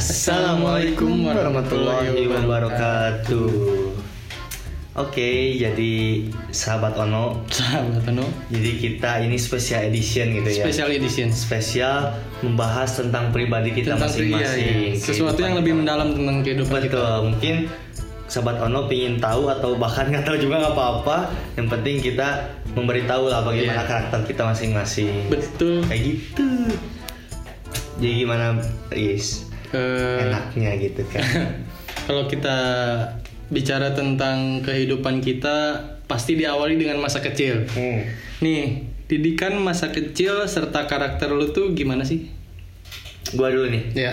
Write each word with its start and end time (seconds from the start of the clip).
Assalamualaikum 0.00 1.28
warahmatullahi 1.28 2.24
wabarakatuh. 2.24 3.52
Oke, 4.96 5.60
jadi 5.60 6.24
sahabat 6.48 6.96
Ono, 7.04 7.44
Sahabat 7.52 8.08
Ono, 8.08 8.24
jadi 8.48 8.80
kita 8.80 9.20
ini 9.20 9.36
special 9.36 9.92
edition 9.92 10.40
gitu 10.40 10.56
ya. 10.56 10.64
special 10.64 10.88
edition. 10.88 11.28
Spesial 11.28 12.16
membahas 12.40 12.96
tentang 12.96 13.28
pribadi 13.28 13.76
kita 13.76 13.92
iya, 13.92 14.00
masing-masing. 14.00 14.72
iya. 14.72 14.96
sesuatu 14.96 15.36
yang 15.44 15.60
lebih 15.60 15.76
mendalam 15.84 16.16
tentang 16.16 16.48
kehidupan 16.48 16.80
kita. 16.80 16.96
Betul, 16.96 17.20
mungkin 17.36 17.54
sahabat 18.24 18.56
Ono 18.72 18.88
pingin 18.88 19.20
tahu 19.20 19.52
atau 19.52 19.76
bahkan 19.76 20.08
nggak 20.08 20.24
tahu 20.24 20.40
juga 20.40 20.64
nggak 20.64 20.80
apa-apa. 20.80 21.28
Yang 21.60 21.68
penting 21.76 21.96
kita 22.00 22.28
memberitahu 22.72 23.28
lah 23.28 23.44
bagaimana 23.44 23.84
Iya. 23.84 23.88
karakter 24.08 24.20
kita 24.24 24.48
masing-masing. 24.48 25.28
Betul. 25.28 25.84
Kayak 25.84 26.02
gitu. 26.08 26.48
Jadi 28.00 28.24
gimana, 28.24 28.56
Is? 28.96 29.49
Eh, 29.70 30.26
Enaknya 30.26 30.70
gitu 30.82 31.02
kan. 31.10 31.22
kalau 32.10 32.26
kita 32.26 32.58
bicara 33.50 33.94
tentang 33.94 34.62
kehidupan 34.62 35.22
kita 35.22 35.78
pasti 36.10 36.34
diawali 36.34 36.74
dengan 36.74 36.98
masa 36.98 37.22
kecil. 37.22 37.66
Hmm. 37.70 38.02
Nih, 38.42 38.90
didikan 39.06 39.58
masa 39.62 39.94
kecil 39.94 40.42
serta 40.46 40.86
karakter 40.86 41.30
lu 41.30 41.54
tuh 41.54 41.70
gimana 41.74 42.02
sih? 42.02 42.30
Gua 43.34 43.50
dulu 43.50 43.70
nih. 43.70 43.84
Ya. 43.94 44.12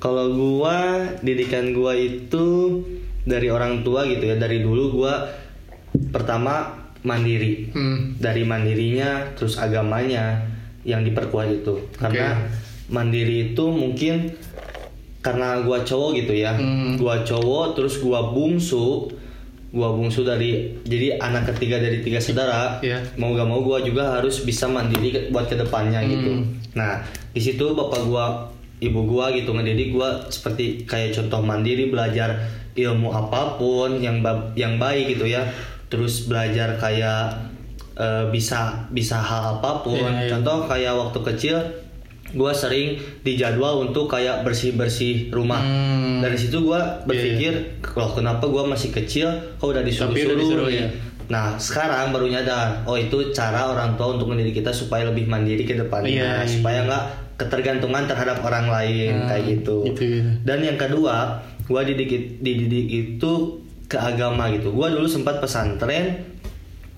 Kalau 0.00 0.32
gua 0.32 1.04
didikan 1.20 1.76
gua 1.76 1.92
itu 1.96 2.80
dari 3.28 3.52
orang 3.52 3.84
tua 3.84 4.08
gitu 4.08 4.24
ya. 4.24 4.36
Dari 4.40 4.64
dulu 4.64 5.04
gua 5.04 5.28
pertama 6.12 6.80
mandiri. 7.04 7.72
Hmm. 7.76 8.16
Dari 8.16 8.44
mandirinya 8.44 9.36
terus 9.36 9.60
agamanya 9.60 10.48
yang 10.84 11.04
diperkuat 11.04 11.48
itu. 11.60 11.92
Karena 11.96 12.40
mandiri 12.90 13.52
itu 13.52 13.64
mungkin 13.68 14.34
karena 15.22 15.62
gua 15.62 15.86
cowok 15.86 16.18
gitu 16.18 16.34
ya. 16.34 16.56
Hmm. 16.58 16.98
Gua 16.98 17.22
cowok 17.22 17.78
terus 17.78 18.02
gua 18.02 18.34
bungsu. 18.34 19.06
Gua 19.72 19.88
bungsu 19.96 20.20
dari 20.20 20.68
jadi 20.84 21.16
anak 21.16 21.54
ketiga 21.54 21.80
dari 21.80 22.02
tiga 22.04 22.18
saudara. 22.20 22.82
Iya. 22.82 23.00
Mau 23.16 23.32
gak 23.32 23.48
mau 23.48 23.62
gua 23.64 23.80
juga 23.80 24.18
harus 24.20 24.42
bisa 24.42 24.68
mandiri 24.68 25.30
buat 25.32 25.48
ke 25.48 25.56
depannya 25.56 26.02
gitu. 26.04 26.42
Hmm. 26.42 26.44
Nah, 26.76 27.00
di 27.32 27.40
situ 27.40 27.72
bapak 27.72 28.02
gua, 28.04 28.52
ibu 28.82 29.00
gua 29.08 29.32
gitu 29.32 29.54
ngedidik 29.54 29.96
gua 29.96 30.28
seperti 30.28 30.84
kayak 30.84 31.16
contoh 31.16 31.40
mandiri 31.40 31.88
belajar 31.88 32.36
ilmu 32.72 33.12
apa 33.12 33.56
pun 33.56 34.00
yang 34.00 34.20
ba- 34.20 34.52
yang 34.58 34.76
baik 34.76 35.16
gitu 35.16 35.24
ya. 35.24 35.48
Terus 35.88 36.28
belajar 36.28 36.76
kayak 36.76 37.52
eh, 37.96 38.24
bisa 38.28 38.88
bisa 38.92 39.20
hal 39.22 39.56
apa 39.56 39.80
pun. 39.80 39.96
Iya, 39.96 40.28
iya. 40.28 40.30
Contoh 40.36 40.68
kayak 40.68 40.92
waktu 40.98 41.18
kecil 41.32 41.56
gua 42.32 42.52
sering 42.52 42.96
dijadwal 43.22 43.84
untuk 43.84 44.08
kayak 44.08 44.44
bersih-bersih 44.44 45.32
rumah. 45.32 45.60
Hmm. 45.60 46.24
Dari 46.24 46.36
situ 46.36 46.64
gua 46.64 47.04
berpikir, 47.04 47.82
loh 47.94 48.10
kenapa 48.12 48.48
gua 48.48 48.64
masih 48.66 48.92
kecil 48.92 49.28
kok 49.56 49.68
udah 49.68 49.84
disuruh, 49.84 50.12
nih?" 50.68 50.84
ya. 50.84 50.88
Nah, 51.30 51.56
sekarang 51.56 52.12
baru 52.12 52.28
nyadar, 52.28 52.84
oh 52.84 52.98
itu 52.98 53.32
cara 53.32 53.72
orang 53.72 53.96
tua 53.96 54.18
untuk 54.18 54.28
mendidik 54.28 54.60
kita 54.60 54.74
supaya 54.74 55.08
lebih 55.08 55.24
mandiri 55.30 55.64
ke 55.64 55.78
depannya, 55.78 56.12
Iya, 56.12 56.32
iya. 56.44 56.50
supaya 56.50 56.78
nggak 56.84 57.04
ketergantungan 57.40 58.04
terhadap 58.04 58.44
orang 58.44 58.68
lain 58.68 59.12
Hmm, 59.16 59.28
kayak 59.32 59.44
gitu. 59.48 59.76
gitu, 59.88 60.02
gitu. 60.02 60.28
Dan 60.44 60.60
yang 60.60 60.76
kedua, 60.76 61.40
gua 61.64 61.80
dididik 61.86 62.42
dididik 62.42 62.86
itu 62.90 63.32
ke 63.88 63.96
agama 63.96 64.52
gitu. 64.52 64.74
Gua 64.76 64.92
dulu 64.92 65.08
sempat 65.08 65.40
pesantren, 65.40 66.20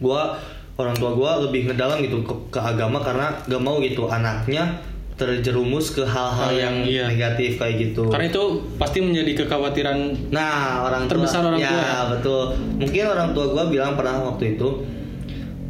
gua 0.03 0.35
orang 0.75 0.97
tua 0.99 1.15
gua 1.15 1.39
lebih 1.39 1.71
ngedalam 1.71 2.03
gitu 2.03 2.27
ke, 2.27 2.35
ke 2.51 2.59
agama 2.59 2.99
karena 2.99 3.31
gak 3.47 3.63
mau 3.63 3.79
gitu 3.79 4.11
anaknya 4.11 4.83
terjerumus 5.15 5.95
ke 5.95 6.03
hal-hal 6.03 6.51
Hal 6.51 6.59
yang 6.59 6.77
iya. 6.83 7.07
negatif 7.07 7.55
kayak 7.55 7.79
gitu. 7.79 8.11
Karena 8.11 8.27
itu 8.27 8.43
pasti 8.75 8.99
menjadi 8.99 9.47
kekhawatiran 9.47 10.29
Nah, 10.35 10.83
orang 10.83 11.07
tua, 11.07 11.23
Terbesar 11.23 11.47
orang 11.47 11.63
ya, 11.63 11.71
tua 11.71 11.79
ya? 11.79 11.99
betul. 12.11 12.43
Mungkin 12.83 13.03
orang 13.07 13.29
tua 13.31 13.45
gua 13.47 13.65
bilang 13.71 13.95
pernah 13.95 14.27
waktu 14.27 14.59
itu, 14.59 14.69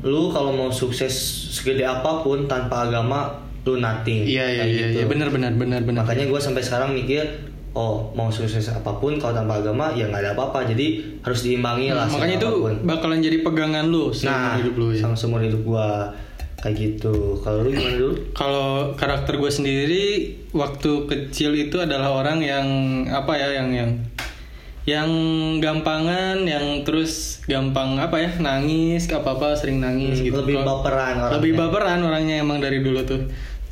lu 0.01 0.33
kalau 0.33 0.49
mau 0.49 0.73
sukses 0.73 1.13
segede 1.53 1.85
apa 1.85 2.25
pun 2.25 2.49
tanpa 2.49 2.89
agama, 2.89 3.37
lu 3.65 3.77
nothing. 3.77 4.25
Iya 4.25 4.45
iya 4.49 4.63
Kayak 4.65 4.73
iya, 4.73 4.87
gitu. 4.89 4.97
iya 4.97 5.07
benar 5.07 5.29
benar 5.29 5.53
benar 5.53 5.81
benar. 5.85 6.03
Makanya 6.09 6.25
gua 6.25 6.41
sampai 6.41 6.65
sekarang 6.65 6.97
mikir, 6.97 7.21
oh 7.77 8.09
mau 8.17 8.33
sukses 8.33 8.65
apa 8.73 8.97
pun 8.97 9.21
kalau 9.21 9.37
tanpa 9.37 9.61
agama 9.61 9.93
ya 9.93 10.09
nggak 10.09 10.25
ada 10.25 10.31
apa-apa. 10.33 10.65
Jadi 10.65 11.21
harus 11.21 11.45
diimbangi 11.45 11.93
lah. 11.93 12.09
sama 12.09 12.25
Makanya 12.25 12.37
itu 12.41 12.49
apa 12.49 12.59
pun. 12.65 12.75
bakalan 12.89 13.21
jadi 13.21 13.37
pegangan 13.45 13.85
lu 13.85 14.09
seumur 14.09 14.33
nah, 14.33 14.57
hidup 14.57 14.75
lu 14.81 14.87
ya. 14.89 15.01
sama 15.05 15.13
seumur 15.13 15.45
hidup 15.45 15.61
gua 15.61 16.09
kayak 16.65 16.77
gitu. 16.81 17.37
Kalau 17.39 17.61
lu 17.61 17.71
gimana 17.71 17.93
dulu? 17.95 18.15
Kalau 18.33 18.69
karakter 18.95 19.37
gue 19.37 19.53
sendiri 19.53 20.05
waktu 20.51 20.91
kecil 21.05 21.53
itu 21.53 21.77
adalah 21.77 22.17
orang 22.17 22.41
yang 22.41 22.67
apa 23.07 23.37
ya 23.37 23.53
yang 23.55 23.69
yang 23.71 23.91
yang 24.85 25.09
gampangan, 25.61 26.45
yang 26.45 26.85
terus 26.85 27.41
gampang 27.45 27.97
apa 27.97 28.17
ya 28.19 28.31
nangis, 28.37 29.09
apa 29.09 29.33
apa 29.33 29.53
sering 29.55 29.81
nangis 29.81 30.21
gitu. 30.21 30.33
Hmm, 30.35 30.45
Lebih 30.45 30.57
Kalau- 30.59 30.69
baperan 30.81 31.15
orangnya. 31.19 31.35
Lebih 31.37 31.53
baperan 31.55 32.01
orangnya 32.03 32.37
emang 32.39 32.59
dari 32.59 32.81
dulu 32.81 33.01
tuh. 33.03 33.21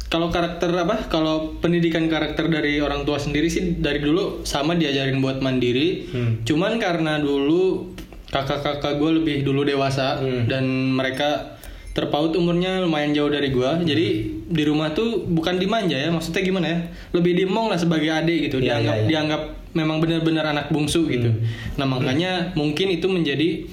Kalau 0.09 0.29
karakter 0.29 0.69
apa? 0.75 1.09
Kalau 1.09 1.57
pendidikan 1.59 2.05
karakter 2.07 2.45
dari 2.47 2.77
orang 2.79 3.05
tua 3.05 3.17
sendiri 3.17 3.49
sih 3.49 3.77
dari 3.77 3.97
dulu 3.99 4.45
sama 4.45 4.73
diajarin 4.73 5.21
buat 5.21 5.41
mandiri. 5.41 6.05
Hmm. 6.07 6.33
Cuman 6.45 6.77
karena 6.77 7.17
dulu 7.17 7.93
kakak-kakak 8.29 8.97
gue 8.97 9.11
lebih 9.15 9.37
dulu 9.43 9.65
dewasa 9.65 10.17
Hmm. 10.17 10.45
dan 10.45 10.65
mereka 10.93 11.57
terpaut 11.93 12.33
umurnya 12.33 12.81
lumayan 12.81 13.13
jauh 13.13 13.29
dari 13.29 13.53
gua. 13.53 13.77
Jadi 13.81 14.07
di 14.49 14.63
rumah 14.65 14.97
tuh 14.97 15.29
bukan 15.29 15.61
dimanja 15.61 15.97
ya, 15.97 16.09
maksudnya 16.09 16.41
gimana 16.41 16.67
ya? 16.69 16.79
Lebih 17.13 17.45
dimong 17.45 17.69
lah 17.69 17.77
sebagai 17.77 18.09
adik 18.09 18.49
gitu. 18.49 18.59
Iya, 18.61 18.81
dianggap 18.81 18.97
iya, 18.97 19.03
iya. 19.05 19.09
dianggap 19.09 19.43
memang 19.73 20.01
benar-benar 20.01 20.45
anak 20.53 20.67
bungsu 20.73 21.09
gitu. 21.09 21.33
Nah, 21.77 21.85
makanya 21.89 22.53
mungkin 22.57 22.93
itu 22.93 23.09
menjadi 23.09 23.69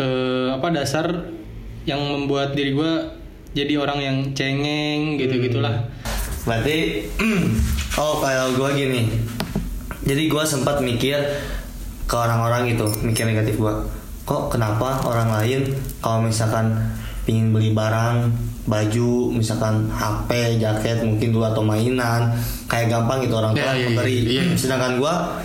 eh, 0.00 0.48
apa 0.52 0.68
dasar 0.72 1.28
yang 1.84 2.00
membuat 2.00 2.56
diri 2.56 2.72
gua 2.72 3.16
jadi 3.52 3.80
orang 3.80 4.00
yang 4.00 4.16
cengeng 4.32 5.20
gitu-gitulah. 5.20 5.88
Berarti 6.48 7.04
oh 8.00 8.20
kalau 8.20 8.56
gua 8.56 8.72
gini. 8.72 9.08
Jadi 10.08 10.24
gua 10.32 10.48
sempat 10.48 10.80
mikir 10.80 11.20
ke 12.08 12.16
orang-orang 12.16 12.72
gitu, 12.72 12.88
mikir 13.04 13.28
negatif 13.28 13.60
gua. 13.60 13.84
Kok 14.24 14.56
kenapa 14.56 15.04
orang 15.04 15.32
lain 15.36 15.68
kalau 16.00 16.24
misalkan 16.24 16.76
pingin 17.28 17.52
beli 17.52 17.70
barang, 17.70 18.32
baju, 18.64 19.12
misalkan 19.30 19.92
HP, 19.92 20.56
jaket 20.56 21.04
mungkin 21.04 21.28
dulu 21.28 21.44
atau 21.44 21.60
mainan, 21.60 22.32
kayak 22.64 22.88
gampang 22.88 23.20
gitu 23.20 23.36
orang 23.36 23.52
tua 23.52 23.60
Ya, 23.60 23.68
iya, 23.68 23.76
iya, 23.76 23.86
memberi. 23.86 24.16
iya. 24.24 24.42
Sedangkan 24.56 24.96
gua 24.96 25.36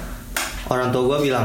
orang 0.66 0.90
tua 0.90 1.04
gua 1.04 1.20
bilang, 1.20 1.44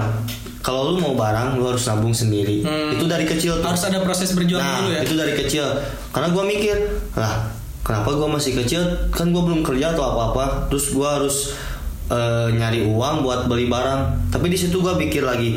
kalau 0.58 0.94
lu 0.94 1.00
mau 1.00 1.14
barang 1.14 1.58
lu 1.58 1.66
harus 1.66 1.82
nabung 1.84 2.14
sendiri. 2.14 2.62
Hmm. 2.62 2.94
Itu 2.94 3.04
dari 3.04 3.26
kecil 3.26 3.58
tuh. 3.58 3.66
Harus 3.66 3.82
ada 3.82 3.98
proses 3.98 4.30
berjuang 4.30 4.60
Nah, 4.60 4.78
dulu 4.78 4.90
ya. 4.92 5.00
itu 5.02 5.14
dari 5.14 5.32
kecil. 5.34 5.66
Karena 6.10 6.28
gue 6.28 6.44
mikir, 6.44 6.76
lah, 7.14 7.50
kenapa 7.80 8.12
gue 8.12 8.28
masih 8.28 8.52
kecil? 8.54 8.82
Kan 9.08 9.30
gue 9.30 9.40
belum 9.40 9.64
kerja 9.64 9.90
atau 9.90 10.04
apa-apa. 10.06 10.68
Terus 10.68 10.92
gue 10.92 11.08
harus 11.08 11.36
eh, 12.08 12.48
nyari 12.52 12.84
uang 12.84 13.20
buat 13.20 13.46
beli 13.46 13.66
barang. 13.66 14.28
Tapi 14.28 14.46
di 14.46 14.56
situ 14.56 14.78
gue 14.78 14.92
pikir 14.98 15.24
lagi, 15.24 15.56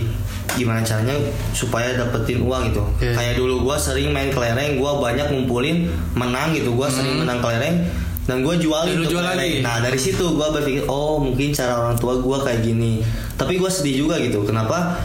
gimana 0.54 0.80
caranya 0.82 1.16
supaya 1.52 1.94
dapetin 1.94 2.42
uang 2.42 2.72
gitu. 2.72 2.84
Iya. 3.00 3.14
Kayak 3.14 3.34
dulu 3.38 3.56
gue 3.64 3.76
sering 3.76 4.10
main 4.10 4.30
kelereng, 4.30 4.76
gue 4.76 4.92
banyak 4.98 5.28
ngumpulin 5.30 5.88
menang 6.14 6.52
gitu. 6.52 6.72
Gue 6.72 6.88
sering 6.88 7.20
menang 7.20 7.40
kelereng 7.40 7.86
dan 8.24 8.42
gue 8.42 8.56
jualin 8.56 8.96
lu 8.96 9.04
tuh 9.04 9.16
jual 9.16 9.26
lagi? 9.26 9.60
Nah 9.60 9.80
dari 9.80 9.98
situ 9.98 10.24
gue 10.24 10.48
berpikir, 10.52 10.84
oh 10.86 11.18
mungkin 11.18 11.52
cara 11.52 11.78
orang 11.78 11.96
tua 11.96 12.18
gue 12.18 12.38
kayak 12.42 12.62
gini. 12.62 13.02
Tapi 13.36 13.56
gue 13.56 13.70
sedih 13.70 14.04
juga 14.04 14.18
gitu. 14.18 14.42
Kenapa? 14.42 14.98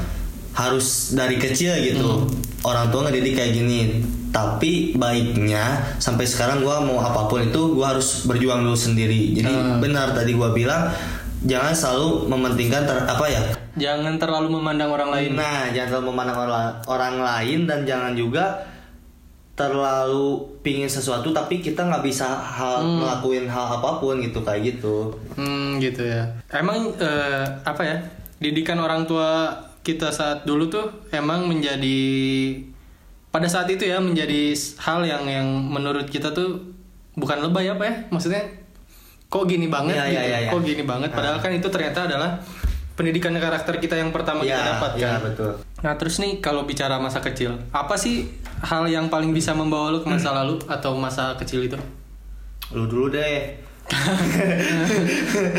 harus 0.56 1.12
dari 1.12 1.36
kecil 1.36 1.76
gitu 1.84 2.24
orang 2.64 2.88
tua 2.88 3.04
ngedidik 3.04 3.36
kayak 3.36 3.52
gini 3.52 4.00
tapi 4.32 4.96
baiknya 4.96 5.60
sampai 5.96 6.24
sekarang 6.24 6.64
gua 6.64 6.80
mau 6.80 6.96
apa 6.96 7.28
pun 7.28 7.44
itu 7.44 7.76
gua 7.76 7.92
harus 7.92 8.24
berjuang 8.24 8.64
dulu 8.64 8.72
sendiri 8.72 9.36
jadi 9.36 9.52
Ah. 9.52 9.76
benar 9.76 10.16
tadi 10.16 10.32
gua 10.32 10.56
bilang 10.56 10.88
jangan 11.44 11.76
selalu 11.76 12.24
mementingkan 12.26 12.88
ter- 12.88 13.04
apa 13.04 13.24
ya 13.28 13.40
Jangan 13.76 14.16
terlalu 14.16 14.56
memandang 14.56 14.88
orang 14.88 15.10
lain. 15.10 15.30
nah 15.36 15.68
jangan 15.68 15.88
terlalu 15.92 16.08
memandang 16.10 16.38
orang, 16.42 16.66
orang 16.86 17.14
lain 17.20 17.60
dan 17.64 17.84
jangan 17.84 18.12
juga 18.12 18.56
terlalu 19.52 20.36
pingin 20.60 20.84
sesuatu 20.86 21.32
tapi 21.32 21.60
kita 21.60 21.80
nggak 21.80 22.04
bisa 22.04 22.28
hal 22.28 22.84
ngelakuin 23.00 23.48
hal 23.48 23.80
apa 23.80 23.96
pun 23.96 24.20
gitu 24.20 24.40
kayak 24.40 24.76
gitu 24.76 25.16
Hmm 25.32 25.76
gitu 25.76 26.04
ya. 26.04 26.28
Emang 26.50 26.92
eh, 26.94 27.44
apa 27.62 27.80
ya? 27.80 27.96
Didikan 28.36 28.76
orang 28.76 29.04
tua 29.04 29.48
kita 29.80 30.08
saat 30.10 30.44
dulu 30.44 30.68
tuh 30.68 30.84
emang 31.08 31.48
menjadi 31.48 32.00
pada 33.28 33.48
saat 33.48 33.68
itu 33.68 33.84
ya 33.84 33.96
menjadi 33.96 34.52
hal 34.78 35.00
yang 35.02 35.24
yang 35.24 35.48
menurut 35.48 36.04
kita 36.04 36.32
tuh 36.32 36.60
bukan 37.12 37.40
lebay 37.40 37.68
apa 37.70 37.84
ya? 37.84 37.94
Maksudnya 38.08 38.44
kok 39.26 39.44
gini 39.44 39.66
banget 39.66 39.96
Iya, 39.96 40.04
gitu. 40.04 40.12
iya, 40.12 40.22
iya, 40.22 40.38
iya. 40.38 40.50
Kok 40.52 40.62
gini 40.62 40.84
banget 40.84 41.10
padahal 41.10 41.40
kan 41.40 41.48
itu 41.50 41.68
ternyata 41.68 42.04
adalah 42.04 42.36
pendidikan 42.96 43.30
karakter 43.32 43.76
kita 43.76 43.94
yang 43.94 44.08
pertama 44.08 44.40
kita 44.40 44.56
Iya, 44.56 44.66
dapatkan. 44.72 44.98
iya, 44.98 45.12
betul. 45.20 45.50
Nah 45.78 45.94
terus 45.94 46.16
nih 46.16 46.40
kalau 46.40 46.64
bicara 46.64 46.96
masa 46.96 47.20
kecil, 47.20 47.52
apa 47.70 47.94
sih 47.94 48.26
hal 48.58 48.84
yang 48.86 49.06
paling 49.06 49.30
bisa 49.30 49.52
membawa 49.52 49.88
lu 49.90 50.00
ke 50.00 50.08
masa 50.08 50.32
lalu 50.34 50.56
atau 50.66 50.96
masa 50.96 51.36
kecil 51.36 51.62
itu? 51.62 51.76
lu 52.66 52.82
dulu 52.84 53.06
deh 53.08 53.54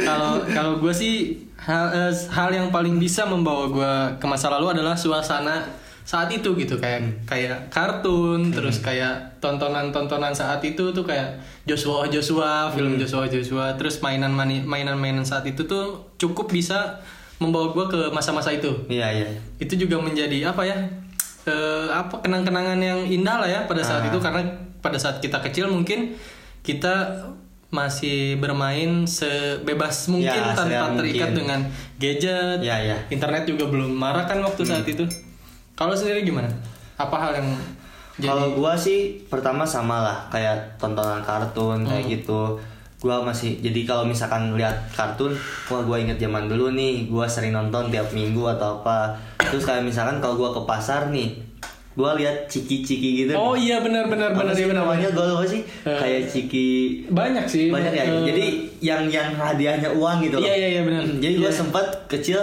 Kalau 0.04 0.44
kalau 0.46 0.74
gue 0.78 0.92
sih 0.92 1.16
hal, 1.58 1.88
eh, 1.90 2.14
hal 2.30 2.50
yang 2.52 2.68
paling 2.68 2.98
bisa 2.98 3.24
membawa 3.24 3.66
gue 3.68 3.92
ke 4.18 4.26
masa 4.26 4.50
lalu 4.50 4.74
adalah 4.74 4.92
suasana 4.94 5.64
saat 6.04 6.28
itu 6.30 6.56
gitu 6.56 6.76
kayak 6.76 7.24
kayak 7.24 7.68
kartun 7.68 8.48
terus 8.50 8.80
kayak 8.80 9.40
tontonan-tontonan 9.40 10.32
saat 10.32 10.60
itu 10.62 10.92
tuh 10.92 11.04
kayak 11.04 11.36
Joshua 11.64 12.08
Joshua 12.08 12.68
film 12.70 12.96
Joshua 12.96 13.24
Joshua 13.26 13.76
terus 13.76 14.00
mainan 14.00 14.32
mani- 14.32 14.64
mainan-mainan 14.64 15.24
saat 15.24 15.44
itu 15.44 15.64
tuh 15.64 16.08
cukup 16.16 16.48
bisa 16.48 17.04
membawa 17.38 17.70
gue 17.70 17.86
ke 17.88 18.00
masa-masa 18.10 18.50
itu 18.50 18.70
Iya 18.88 19.08
iya. 19.14 19.28
itu 19.58 19.78
juga 19.78 19.98
menjadi 19.98 20.48
apa 20.48 20.62
ya 20.62 20.78
eh, 21.44 21.88
apa 21.88 22.18
kenang-kenangan 22.18 22.78
yang 22.78 23.00
indah 23.04 23.38
lah 23.38 23.48
ya 23.48 23.60
pada 23.64 23.80
saat 23.80 24.02
Ah. 24.02 24.10
itu 24.10 24.18
karena 24.18 24.42
pada 24.80 24.96
saat 24.96 25.18
kita 25.18 25.38
kecil 25.42 25.68
mungkin 25.68 26.18
kita 26.60 27.08
masih 27.68 28.36
bermain 28.38 29.04
sebebas 29.04 30.08
mungkin 30.08 30.32
Ya, 30.40 30.52
tanpa 30.52 30.96
terikat 30.96 31.30
mungkin. 31.30 31.38
dengan 31.38 31.60
gadget 31.98 32.60
Ya, 32.60 32.80
ya. 32.82 32.96
internet 33.08 33.44
juga 33.44 33.68
belum 33.68 33.92
marah 33.92 34.24
kan 34.24 34.40
waktu 34.40 34.64
saat 34.64 34.84
itu 34.84 35.04
kalau 35.74 35.92
sendiri 35.92 36.24
gimana 36.24 36.48
apa 36.96 37.16
hal 37.18 37.32
yang 37.36 37.50
jadi 38.18 38.28
Kalau 38.28 38.48
gua 38.52 38.74
sih 38.74 39.22
pertama 39.26 39.62
sama 39.62 40.02
lah 40.02 40.18
kayak 40.28 40.58
tontonan 40.76 41.22
kartun 41.22 41.86
kayak 41.86 42.02
Hmm. 42.02 42.12
gitu. 42.12 42.42
Gua 42.98 43.22
masih 43.22 43.62
jadi 43.62 43.86
kalau 43.86 44.04
misalkan 44.04 44.50
lihat 44.54 44.74
kartun, 44.90 45.30
wah 45.68 45.82
gua 45.82 45.98
inget 45.98 46.18
zaman 46.18 46.46
dulu 46.46 46.72
nih, 46.72 47.06
gua 47.06 47.24
sering 47.24 47.52
nonton 47.52 47.88
tiap 47.88 48.10
minggu 48.10 48.42
atau 48.48 48.82
apa. 48.82 49.14
Terus 49.38 49.64
kayak 49.64 49.86
misalkan 49.86 50.18
kalau 50.18 50.34
gua 50.36 50.50
ke 50.50 50.62
pasar 50.64 51.08
nih, 51.08 51.38
gua 51.94 52.14
lihat 52.14 52.46
ciki-ciki 52.46 53.24
gitu. 53.24 53.34
oh 53.34 53.54
iya 53.54 53.80
benar 53.80 54.06
benar 54.06 54.30
benar 54.32 54.50
sih 54.52 54.66
iya 54.66 54.70
benar 54.72 54.86
namanya 54.86 55.10
gua 55.12 55.26
lupa 55.28 55.46
sih 55.46 55.62
Eh. 55.82 55.94
kayak 55.94 56.22
ciki 56.26 56.68
banyak 57.08 57.46
sih 57.46 57.70
banyak 57.70 57.90
ya. 57.92 58.04
Eh, 58.04 58.22
Jadi 58.28 58.46
yang 58.82 59.06
yang 59.08 59.30
hadiahnya 59.32 59.90
uang 59.92 60.18
gitu 60.24 60.38
loh. 60.38 60.46
Iya, 60.46 60.56
iya, 60.56 60.68
iya, 60.68 60.82
benar. 60.82 61.02
Jadi 61.06 61.34
gua 61.38 61.50
Iya. 61.50 61.58
sempat 61.58 61.86
kecil 62.08 62.42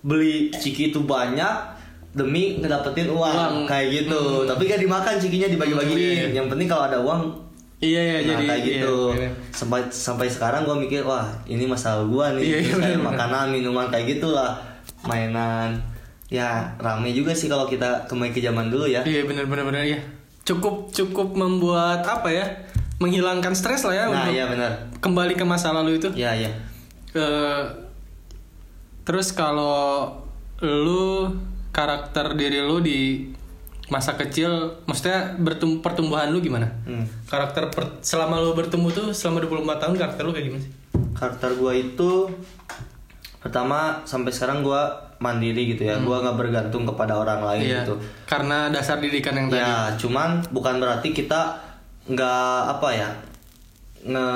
beli 0.00 0.48
ciki 0.50 0.90
itu 0.90 1.00
banyak 1.00 1.76
demi 2.10 2.56
ngedapetin 2.56 3.06
uang, 3.06 3.36
Uang. 3.36 3.54
kayak 3.64 3.86
gitu. 4.00 4.48
Tapi 4.48 4.64
gak 4.64 4.80
dimakan 4.80 5.14
cikinya 5.14 5.46
dibagi-bagiin. 5.46 5.92
Hmm, 5.92 6.16
iya. 6.26 6.40
Yang 6.40 6.46
penting 6.50 6.66
kalau 6.66 6.84
ada 6.84 6.98
uang 6.98 7.20
iya 7.80 8.00
iya 8.00 8.16
nah, 8.20 8.24
jadi 8.28 8.44
kayak 8.44 8.60
iya, 8.60 8.72
gitu. 8.84 8.96
iya. 9.16 9.30
Sampai 9.52 9.80
sampai 9.88 10.28
sekarang 10.28 10.68
gua 10.68 10.76
mikir 10.76 11.00
wah 11.02 11.24
ini 11.48 11.64
masalah 11.64 12.04
gua 12.04 12.36
nih. 12.36 12.44
Iya, 12.44 12.58
iya, 12.60 12.74
kayak 12.76 13.00
makanan, 13.00 13.46
minuman 13.56 13.88
kayak 13.88 14.20
gitulah. 14.20 14.60
Mainan. 15.08 15.80
Ya 16.28 16.76
rame 16.78 17.10
juga 17.10 17.32
sih 17.32 17.48
kalau 17.48 17.66
kita 17.66 18.06
kembali 18.06 18.30
ke 18.30 18.44
zaman 18.44 18.68
dulu 18.68 18.84
ya. 18.86 19.02
Iya 19.02 19.24
benar 19.24 19.48
benar 19.48 19.64
benar 19.66 19.82
ya. 19.88 19.98
Cukup 20.44 20.92
cukup 20.92 21.34
membuat 21.34 22.04
apa 22.04 22.28
ya? 22.30 22.46
Menghilangkan 23.00 23.56
stres 23.56 23.82
lah 23.88 23.96
ya 23.96 24.04
Nah 24.06 24.28
untuk 24.28 24.36
iya 24.36 24.44
benar. 24.44 24.72
kembali 25.00 25.32
ke 25.34 25.42
masa 25.48 25.72
lalu 25.72 25.96
itu. 25.96 26.12
Iya 26.12 26.36
iya. 26.36 26.50
Eh, 27.16 27.64
terus 29.08 29.32
kalau 29.32 30.20
lu 30.60 31.32
karakter 31.72 32.36
diri 32.36 32.60
lu 32.60 32.78
di 32.84 33.32
masa 33.90 34.14
kecil, 34.14 34.48
maksudnya 34.84 35.34
bertum 35.36 35.78
pertumbuhan 35.78 36.28
lu 36.28 36.38
gimana? 36.38 36.70
Hmm. 36.82 37.02
Karakter 37.24 37.68
per- 37.68 37.98
selama 38.00 38.38
lu 38.38 38.54
bertumbuh 38.54 38.88
tuh 38.88 39.10
selama 39.10 39.42
24 39.42 39.76
tahun 39.78 39.94
karakter 39.96 40.22
lu 40.22 40.30
kayak 40.30 40.46
gimana 40.48 40.62
sih? 40.62 40.72
karakter 41.12 41.52
gua 41.54 41.72
itu 41.72 42.30
pertama 43.38 43.78
sampai 44.04 44.30
sekarang 44.30 44.60
gua 44.60 44.88
mandiri 45.18 45.68
gitu 45.68 45.84
ya 45.84 45.98
gua 45.98 46.20
nggak 46.20 46.36
bergantung 46.38 46.84
kepada 46.84 47.12
orang 47.14 47.40
lain 47.42 47.62
Iya. 47.66 47.82
gitu 47.82 47.94
Karena 48.24 48.68
dasar 48.68 48.96
didikan 48.98 49.34
yang 49.34 49.48
tadi. 49.48 49.58
ya 49.58 49.74
cuman 49.96 50.40
bukan 50.48 50.76
berarti 50.76 51.10
kita 51.10 51.60
nggak 52.06 52.56
apa 52.70 52.88
ya 52.90 53.08
nge 54.02 54.28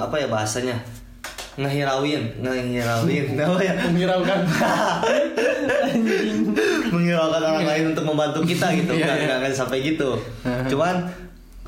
apa 0.00 0.16
ya 0.16 0.26
bahasanya 0.26 0.76
ngehirauin 1.58 2.22
ngehirauin 2.38 3.24
apa 3.42 3.60
ya 3.60 3.74
Menghiraukan. 3.84 4.40
menghiraukan 6.88 7.42
orang 7.42 7.66
lain 7.66 7.84
untuk 7.92 8.04
membantu 8.06 8.40
kita 8.44 8.70
gitu 8.74 8.92
Iya, 8.94 9.04
nggak 9.04 9.16
iya. 9.18 9.34
nggak 9.42 9.52
sampai 9.52 9.78
gitu 9.82 10.16
cuman 10.70 11.10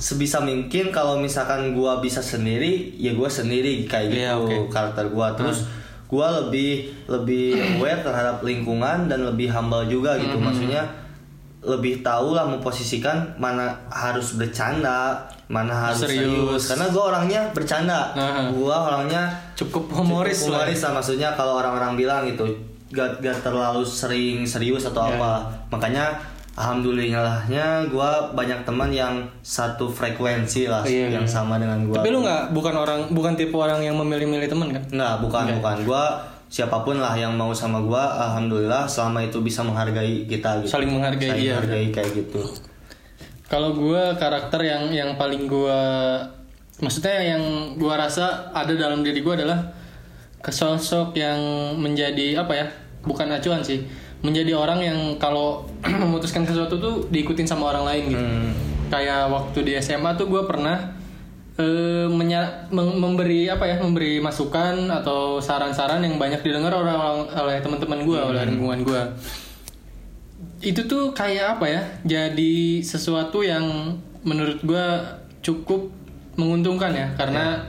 sebisa 0.00 0.40
mungkin 0.40 0.88
kalau 0.88 1.20
misalkan 1.20 1.76
gua 1.76 2.00
bisa 2.00 2.22
sendiri 2.22 2.96
ya 2.96 3.12
gua 3.12 3.28
sendiri 3.28 3.84
kayak 3.84 4.06
gitu 4.08 4.22
Iya, 4.22 4.32
oke. 4.38 4.56
karakter 4.70 5.10
gua 5.10 5.34
terus 5.34 5.68
gua 6.06 6.40
lebih 6.40 6.94
lebih 7.06 7.54
aware 7.76 8.00
terhadap 8.00 8.40
lingkungan 8.40 9.06
dan 9.06 9.20
lebih 9.22 9.50
humble 9.50 9.84
juga 9.84 10.16
gitu 10.16 10.34
Hmm. 10.34 10.46
maksudnya 10.46 10.82
lebih 11.60 12.00
tahu 12.00 12.32
lah 12.32 12.46
memposisikan 12.46 13.36
mana 13.36 13.68
harus 13.86 14.34
bercanda 14.34 15.20
mana 15.46 15.68
harus 15.88 16.02
serius, 16.02 16.24
Serius. 16.24 16.62
karena 16.68 16.86
gua 16.88 17.02
orangnya 17.10 17.40
bercanda 17.50 18.00
Nah. 18.12 18.48
gua 18.50 18.76
orangnya 18.86 19.28
Cukup 19.52 19.90
humoris 19.90 20.40
Cukup 20.40 20.50
lah. 20.50 20.64
humoris 20.64 20.80
lah 20.80 20.92
maksudnya 20.94 21.28
kalau 21.32 21.56
orang-orang 21.56 21.94
bilang 21.94 22.24
gitu 22.24 22.48
gak, 22.88 23.18
gak 23.18 23.38
terlalu 23.40 23.82
sering 23.82 24.42
serius 24.42 24.84
atau 24.84 25.04
Ya. 25.04 25.14
apa 25.14 25.32
makanya 25.68 26.04
alhamdulillahnya 26.80 27.86
gue 27.86 28.10
banyak 28.32 28.62
teman 28.62 28.90
yang 28.90 29.14
satu 29.40 29.86
frekuensi 29.86 30.64
lah 30.64 30.82
Iya, 30.82 31.12
yang 31.12 31.22
iya. 31.22 31.30
sama 31.30 31.56
dengan 31.56 31.82
gue 31.82 31.94
Tapi 31.94 32.08
lu 32.08 32.20
nggak 32.20 32.50
bukan 32.50 32.74
orang 32.74 33.00
bukan 33.08 33.32
tipe 33.34 33.52
orang 33.52 33.80
yang 33.80 33.94
memilih-milih 33.94 34.46
teman 34.46 34.68
kan? 34.70 34.82
nggak 34.86 35.14
bukan 35.20 35.42
Nggak. 35.44 35.56
bukan 35.58 35.76
gue 35.84 36.04
siapa 36.50 36.82
pun 36.82 36.98
lah 36.98 37.14
yang 37.14 37.38
mau 37.38 37.54
sama 37.54 37.78
gue 37.78 38.04
alhamdulillah 38.26 38.90
selama 38.90 39.22
itu 39.22 39.38
bisa 39.38 39.62
menghargai 39.62 40.26
kita 40.26 40.66
gitu 40.66 40.74
Saling 40.74 40.90
menghargai, 40.90 41.30
Saling 41.30 41.46
iya. 41.46 41.54
menghargai 41.62 41.86
kayak 41.94 42.10
gitu 42.10 42.42
Kalau 43.46 43.74
gue 43.74 44.02
karakter 44.18 44.58
yang 44.66 44.90
yang 44.90 45.10
paling 45.14 45.46
gue 45.46 45.80
maksudnya 46.82 47.36
yang 47.36 47.42
gue 47.78 47.94
rasa 47.94 48.50
ada 48.50 48.74
dalam 48.74 49.06
diri 49.06 49.22
gue 49.22 49.34
adalah 49.38 49.80
kesosok 50.40 51.12
yang 51.16 51.38
menjadi 51.76 52.42
apa 52.42 52.52
ya? 52.56 52.66
Bukan 53.04 53.28
acuan 53.32 53.64
sih, 53.64 53.84
menjadi 54.24 54.56
orang 54.56 54.80
yang 54.80 54.98
kalau 55.20 55.68
memutuskan 56.02 56.44
sesuatu 56.44 56.80
tuh 56.80 56.94
diikutin 57.12 57.48
sama 57.48 57.72
orang 57.72 57.84
lain 57.84 58.02
gitu. 58.12 58.24
Hmm. 58.24 58.52
Kayak 58.90 59.30
waktu 59.30 59.58
di 59.62 59.72
SMA 59.78 60.16
tuh 60.18 60.26
gue 60.26 60.42
pernah 60.48 60.99
eh, 61.58 62.06
menya- 62.06 62.68
mem- 62.70 62.98
memberi 63.00 63.50
apa 63.50 63.66
ya? 63.66 63.82
Memberi 63.82 64.20
masukan 64.22 64.86
atau 64.90 65.42
saran-saran 65.42 66.04
yang 66.04 66.20
banyak 66.20 66.44
didengar 66.44 66.70
orang 66.76 67.26
oleh 67.30 67.58
teman-teman 67.58 68.06
gue, 68.06 68.20
oleh 68.20 68.42
lingkungan 68.46 68.80
gue 68.84 69.02
itu 70.60 70.84
tuh 70.84 71.16
kayak 71.16 71.56
apa 71.56 71.66
ya 71.68 71.82
jadi 72.04 72.84
sesuatu 72.84 73.40
yang 73.40 73.96
menurut 74.20 74.60
gua 74.60 75.16
cukup 75.40 75.88
menguntungkan 76.36 76.92
ya 76.92 77.08
karena 77.16 77.64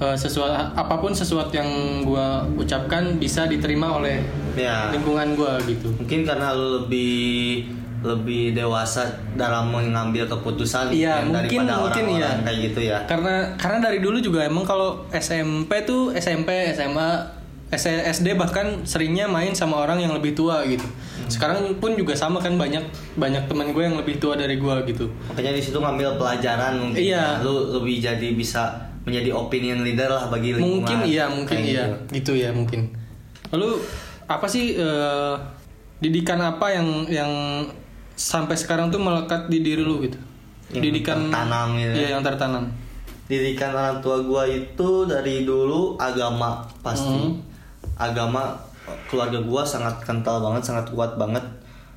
eh, 0.00 0.16
sesuatu 0.16 0.56
apa 0.72 0.94
pun 0.96 1.12
sesuatu 1.12 1.52
yang 1.52 1.68
gua 2.00 2.48
ucapkan 2.56 3.20
bisa 3.20 3.44
diterima 3.44 4.00
oleh 4.00 4.24
ya. 4.56 4.88
lingkungan 4.88 5.36
gua 5.36 5.60
gitu. 5.68 5.92
Mungkin 6.00 6.24
karena 6.24 6.56
lebih 6.56 7.68
lebih 8.00 8.52
dewasa 8.52 9.04
dalam 9.34 9.68
mengambil 9.68 10.24
keputusan 10.24 10.88
Iya, 10.88 11.20
yang 11.20 11.28
mungkin- 11.28 11.60
daripada 11.62 11.74
mungkin 11.78 12.04
orang-orang 12.06 12.16
iya. 12.16 12.30
kayak 12.42 12.58
gitu 12.64 12.80
ya 12.82 12.98
karena 13.04 13.34
karena 13.54 13.78
dari 13.82 13.98
dulu 13.98 14.18
juga 14.18 14.40
emang 14.42 14.64
kalau 14.64 15.04
SMP 15.10 15.84
tuh 15.84 16.10
SMP 16.12 16.72
SMA 16.72 17.38
SD 17.70 18.34
bahkan 18.34 18.82
seringnya 18.82 19.24
main 19.26 19.52
sama 19.52 19.78
orang 19.78 20.00
yang 20.00 20.10
lebih 20.10 20.32
tua 20.32 20.64
gitu 20.64 20.82
sekarang 21.30 21.78
pun 21.78 21.94
juga 21.94 22.12
sama 22.12 22.40
kan 22.40 22.56
banyak 22.56 22.82
banyak 23.14 23.46
teman 23.46 23.70
gue 23.70 23.84
yang 23.84 23.94
lebih 23.94 24.18
tua 24.18 24.34
dari 24.34 24.56
gua 24.56 24.82
gitu 24.82 25.06
makanya 25.28 25.52
di 25.52 25.62
situ 25.62 25.78
ngambil 25.78 26.16
pelajaran 26.16 26.74
mungkin 26.80 26.98
Iya. 26.98 27.38
ya. 27.38 27.44
lu 27.44 27.78
lebih 27.78 28.00
jadi 28.00 28.28
bisa 28.34 28.66
menjadi 29.00 29.30
opinion 29.30 29.80
leader 29.80 30.08
lah 30.08 30.26
bagi 30.26 30.52
lingkungan 30.52 30.82
mungkin 30.82 30.98
iya 31.04 31.24
mungkin 31.26 31.54
Kayak 31.54 31.68
iya 31.68 31.84
gitu. 31.86 31.96
gitu. 32.10 32.32
ya 32.34 32.50
mungkin 32.50 32.80
lalu 33.48 33.78
apa 34.26 34.46
sih 34.46 34.74
eh, 34.74 35.34
didikan 36.00 36.40
apa 36.40 36.66
yang 36.70 36.88
yang 37.06 37.30
sampai 38.20 38.52
sekarang 38.52 38.88
tuh 38.88 38.98
melekat 38.98 39.48
di 39.48 39.60
diri 39.60 39.80
lu 39.80 39.96
gitu 39.98 40.20
Yang 40.70 40.82
didikan 40.84 41.18
tertanam 41.26 41.68
gitu 41.74 41.88
ya. 41.88 41.94
iya 41.96 42.08
yang 42.12 42.22
tertanam 42.22 42.64
didikan 43.26 43.70
orang 43.70 43.98
tua 43.98 44.20
gua 44.20 44.44
itu 44.44 44.88
dari 45.04 45.42
dulu 45.42 45.96
agama 45.96 46.60
pasti 46.80 47.08
Hmm. 47.08 47.40
agama 47.96 48.52
keluarga 49.06 49.40
gua 49.40 49.62
sangat 49.62 49.96
kental 50.00 50.38
banget 50.38 50.62
sangat 50.64 50.90
kuat 50.90 51.14
banget 51.14 51.42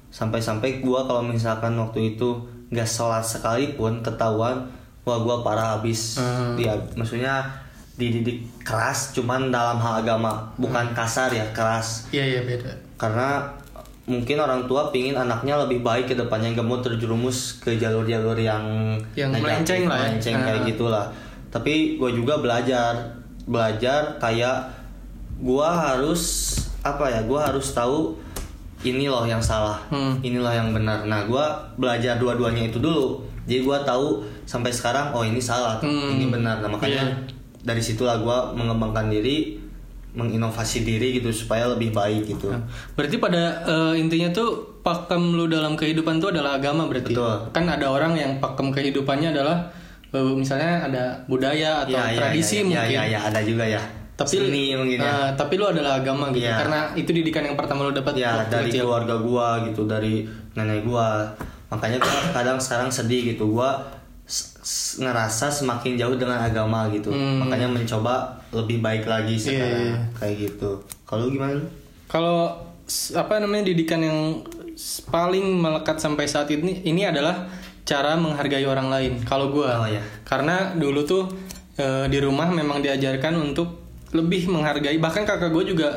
sampai-sampai 0.09 0.79
gua 0.79 1.03
kalau 1.03 1.21
misalkan 1.21 1.73
waktu 1.75 2.15
itu 2.15 2.37
nggak 2.69 2.87
sholat 2.87 3.21
sekalipun 3.21 3.99
ketahuan 3.99 4.69
wah 5.03 5.19
gua 5.19 5.41
parah 5.41 5.75
habis 5.75 6.15
Hmm. 6.15 6.53
dia 6.53 6.71
maksudnya 6.93 7.43
dididik 7.93 8.41
keras 8.59 9.11
cuman 9.11 9.49
dalam 9.49 9.77
hal 9.77 10.01
agama 10.01 10.49
bukan 10.55 10.85
Hmm. 10.85 10.95
kasar 10.95 11.29
ya 11.29 11.45
keras 11.51 12.07
iya 12.09 12.25
iya 12.27 12.41
beda 12.41 12.69
karena 12.95 13.41
mungkin 14.03 14.35
orang 14.37 14.65
tua 14.65 14.89
pingin 14.89 15.15
anaknya 15.15 15.55
lebih 15.57 15.79
baik 15.79 16.05
ke 16.05 16.15
depannya 16.15 16.51
nggak 16.51 16.63
mau 16.63 16.77
terjerumus 16.77 17.57
ke 17.57 17.75
jalur-jalur 17.75 18.35
yang 18.35 18.63
Yang 19.13 19.39
melenceng 19.39 19.81
lah 19.85 19.95
ya. 19.97 20.03
melenceng 20.11 20.35
kayak 20.37 20.59
Ah. 20.59 20.65
gitulah 20.65 21.05
tapi 21.49 21.73
gue 21.95 22.09
juga 22.13 22.37
belajar 22.37 23.15
belajar 23.43 24.17
kayak 24.17 24.67
gue 25.37 25.67
harus 25.67 26.21
apa 26.81 27.07
ya 27.07 27.21
gue 27.21 27.37
harus 27.37 27.71
tahu 27.71 28.19
ini 28.81 29.07
loh 29.07 29.23
yang 29.23 29.39
salah 29.39 29.79
Hmm. 29.87 30.19
inilah 30.19 30.51
yang 30.51 30.69
benar 30.71 31.03
nah 31.03 31.23
gue 31.23 31.45
belajar 31.77 32.17
dua-duanya 32.17 32.67
itu 32.67 32.77
dulu 32.77 33.23
jadi 33.43 33.59
gue 33.61 33.77
tahu 33.81 34.19
sampai 34.43 34.69
sekarang 34.69 35.11
oh 35.11 35.21
ini 35.21 35.39
salah 35.39 35.79
Hmm. 35.79 36.11
ini 36.11 36.27
benar 36.27 36.59
nah 36.59 36.67
makanya 36.67 37.07
Iya. 37.07 37.15
dari 37.63 37.79
situlah 37.79 38.19
gue 38.19 38.37
mengembangkan 38.53 39.07
diri 39.07 39.62
menginovasi 40.13 40.81
diri 40.81 41.17
gitu 41.17 41.29
supaya 41.29 41.65
lebih 41.67 41.89
baik 41.89 42.29
gitu 42.29 42.49
Nah, 42.49 42.61
Berarti 42.93 43.17
pada 43.17 43.65
eh, 43.65 43.93
intinya 43.97 44.29
tuh 44.29 44.77
pakem 44.79 45.33
lu 45.33 45.45
dalam 45.45 45.73
kehidupan 45.73 46.17
tuh 46.17 46.29
adalah 46.29 46.57
agama 46.57 46.85
berarti. 46.85 47.15
Betul. 47.15 47.49
Kan 47.49 47.65
ada 47.65 47.87
orang 47.87 48.13
yang 48.13 48.37
pakem 48.37 48.69
kehidupannya 48.69 49.33
adalah 49.33 49.57
eh, 50.09 50.33
misalnya 50.33 50.85
ada 50.85 51.03
budaya 51.25 51.81
atau 51.81 51.97
Ya, 51.97 52.13
ya, 52.13 52.17
tradisi 52.19 52.55
ya, 52.55 52.61
ya, 52.61 52.65
mungkin. 52.69 52.93
ya, 52.93 53.03
ya, 53.07 53.19
ada 53.25 53.41
juga 53.41 53.65
ya 53.65 53.81
Tapi 54.13 54.29
seni 54.29 54.77
mungkin 54.77 55.01
ya 55.01 55.09
eh, 55.09 55.29
tapi 55.33 55.57
lu 55.57 55.65
adalah 55.65 55.97
agama 55.97 56.29
gitu. 56.29 56.45
Iya. 56.45 56.61
Karena 56.61 56.79
itu 56.93 57.09
didikan 57.09 57.43
yang 57.43 57.57
pertama 57.57 57.81
lu 57.81 57.91
dapat 57.91 58.13
ya 58.13 58.45
dari 58.45 58.69
kecil. 58.69 58.85
keluarga 58.85 59.17
gua 59.17 59.65
gitu 59.65 59.89
dari 59.89 60.21
nenek 60.53 60.85
gua 60.85 61.25
makanya 61.67 61.97
gua 61.97 62.13
kadang 62.29 62.61
sekarang 62.61 62.93
sedih 62.93 63.33
gitu 63.33 63.49
gua 63.49 63.81
ngerasa 64.97 65.51
semakin 65.51 65.99
jauh 65.99 66.15
dengan 66.15 66.39
agama 66.39 66.87
gitu 66.89 67.11
Hmm. 67.11 67.43
makanya 67.43 67.67
mencoba 67.67 68.39
lebih 68.55 68.79
baik 68.79 69.03
lagi 69.03 69.35
sekarang 69.35 69.91
iya. 69.91 69.99
kayak 70.15 70.35
gitu 70.49 70.79
kalau 71.03 71.27
gimana? 71.29 71.59
Kalau 72.07 72.57
apa 73.13 73.33
namanya 73.41 73.69
didikan 73.69 74.01
yang 74.01 74.41
paling 75.09 75.61
melekat 75.61 75.97
sampai 75.97 76.25
saat 76.25 76.49
ini 76.49 76.81
ini 76.85 77.05
adalah 77.05 77.49
cara 77.83 78.15
menghargai 78.15 78.63
orang 78.65 78.87
lain. 78.89 79.13
Kalau 79.27 79.51
gua, 79.51 79.83
Oh, 79.83 79.89
ya. 79.89 79.99
karena 80.23 80.71
dulu 80.73 81.03
tuh 81.03 81.23
e, 81.75 82.07
di 82.07 82.17
rumah 82.17 82.47
memang 82.49 82.79
diajarkan 82.79 83.35
untuk 83.37 83.81
lebih 84.15 84.47
menghargai. 84.49 84.97
Bahkan 84.97 85.23
kakak 85.25 85.51
gue 85.51 85.73
juga 85.75 85.89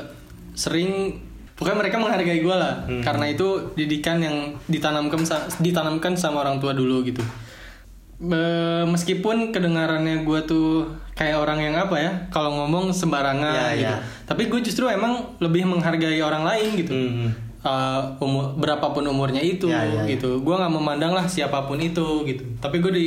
sering, 0.56 1.21
pokoknya 1.54 1.78
mereka 1.78 1.97
menghargai 2.00 2.40
gua 2.42 2.56
lah. 2.59 2.75
Hmm. 2.88 3.04
Karena 3.04 3.28
itu 3.30 3.73
didikan 3.76 4.18
yang 4.21 4.56
ditanamkan 4.66 5.21
ditanamkan 5.62 6.12
sama 6.18 6.42
orang 6.42 6.59
tua 6.59 6.73
dulu 6.75 7.06
gitu. 7.06 7.23
E, 8.16 8.40
meskipun 8.87 9.52
kedengarannya 9.52 10.25
gue 10.25 10.40
tuh 10.42 10.88
kayak 11.12 11.37
orang 11.37 11.61
yang 11.61 11.76
apa 11.76 11.96
ya, 11.96 12.12
kalau 12.28 12.49
ngomong 12.54 12.88
sembarangan 12.88 13.52
Ya, 13.52 13.68
gitu. 13.75 13.92
ya. 13.92 13.96
Tapi 14.25 14.42
gue 14.46 14.61
justru 14.62 14.85
emang 14.87 15.37
lebih 15.38 15.64
menghargai 15.64 16.20
orang 16.20 16.44
lain 16.44 16.68
gitu. 16.76 16.92
Hmm. 16.92 17.28
Uh, 17.61 17.99
umur 18.23 18.54
berapapun 18.54 19.02
umurnya 19.04 19.42
itu 19.42 19.66
Ya, 19.66 19.82
ya, 19.82 20.00
ya. 20.00 20.02
gitu. 20.08 20.38
Gue 20.40 20.54
nggak 20.54 20.70
memandang 20.70 21.12
lah 21.12 21.26
siapa 21.26 21.66
pun 21.66 21.76
itu 21.76 22.23
gitu. 22.25 22.46
Tapi 22.56 22.78
gue 22.78 22.92
di 22.94 23.06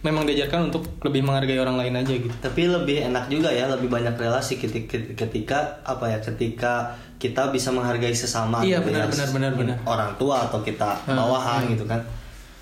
memang 0.00 0.24
diajarkan 0.24 0.68
untuk 0.68 0.82
lebih 1.04 1.20
menghargai 1.22 1.60
orang 1.60 1.76
lain 1.76 1.92
aja 1.92 2.08
gitu. 2.08 2.32
tapi 2.40 2.64
lebih 2.64 3.04
enak 3.12 3.28
juga 3.28 3.52
ya 3.52 3.68
lebih 3.68 3.92
banyak 3.92 4.16
relasi 4.16 4.56
ketika, 4.56 4.96
ketika 5.14 5.76
apa 5.84 6.08
ya 6.08 6.16
ketika 6.18 6.96
kita 7.20 7.52
bisa 7.52 7.68
menghargai 7.68 8.08
sesama 8.10 8.64
Iya, 8.64 8.80
gitu 8.80 8.96
ya. 8.96 9.04
benar, 9.04 9.06
benar, 9.12 9.28
benar, 9.28 9.52
benar. 9.52 9.76
orang 9.84 10.16
tua 10.16 10.48
atau 10.48 10.64
kita 10.64 11.04
bawahan 11.04 11.68
gitu 11.68 11.84
kan 11.84 12.00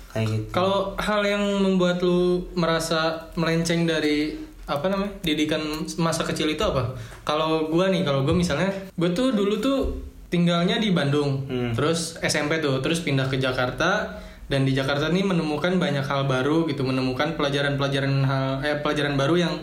kayak 0.09 0.27
gitu 0.27 0.45
Kalau 0.49 0.97
hal 0.97 1.21
yang 1.21 1.43
membuat 1.61 2.01
lu 2.01 2.49
merasa 2.53 3.29
melenceng 3.33 3.85
dari 3.85 4.33
apa 4.69 4.85
namanya 4.85 5.17
didikan 5.25 5.61
masa 5.97 6.21
kecil 6.21 6.45
itu 6.45 6.61
apa? 6.61 6.93
Kalau 7.25 7.73
gue 7.73 7.85
nih, 7.89 8.05
kalau 8.05 8.21
gue 8.21 8.33
misalnya, 8.33 8.69
gue 8.93 9.09
tuh 9.17 9.33
dulu 9.33 9.57
tuh 9.57 9.97
tinggalnya 10.29 10.77
di 10.77 10.93
Bandung, 10.93 11.41
Hmm. 11.49 11.73
terus 11.73 12.21
SMP 12.21 12.61
tuh, 12.61 12.77
terus 12.85 13.01
pindah 13.01 13.25
ke 13.25 13.41
Jakarta 13.41 14.21
dan 14.45 14.69
di 14.69 14.77
Jakarta 14.77 15.09
nih 15.09 15.25
menemukan 15.25 15.81
banyak 15.81 16.05
hal 16.05 16.29
baru 16.29 16.69
gitu, 16.69 16.85
menemukan 16.85 17.33
pelajaran-pelajaran 17.33 18.13
hal 18.29 18.45
eh 18.61 18.77
pelajaran 18.77 19.17
baru 19.17 19.41
yang 19.41 19.53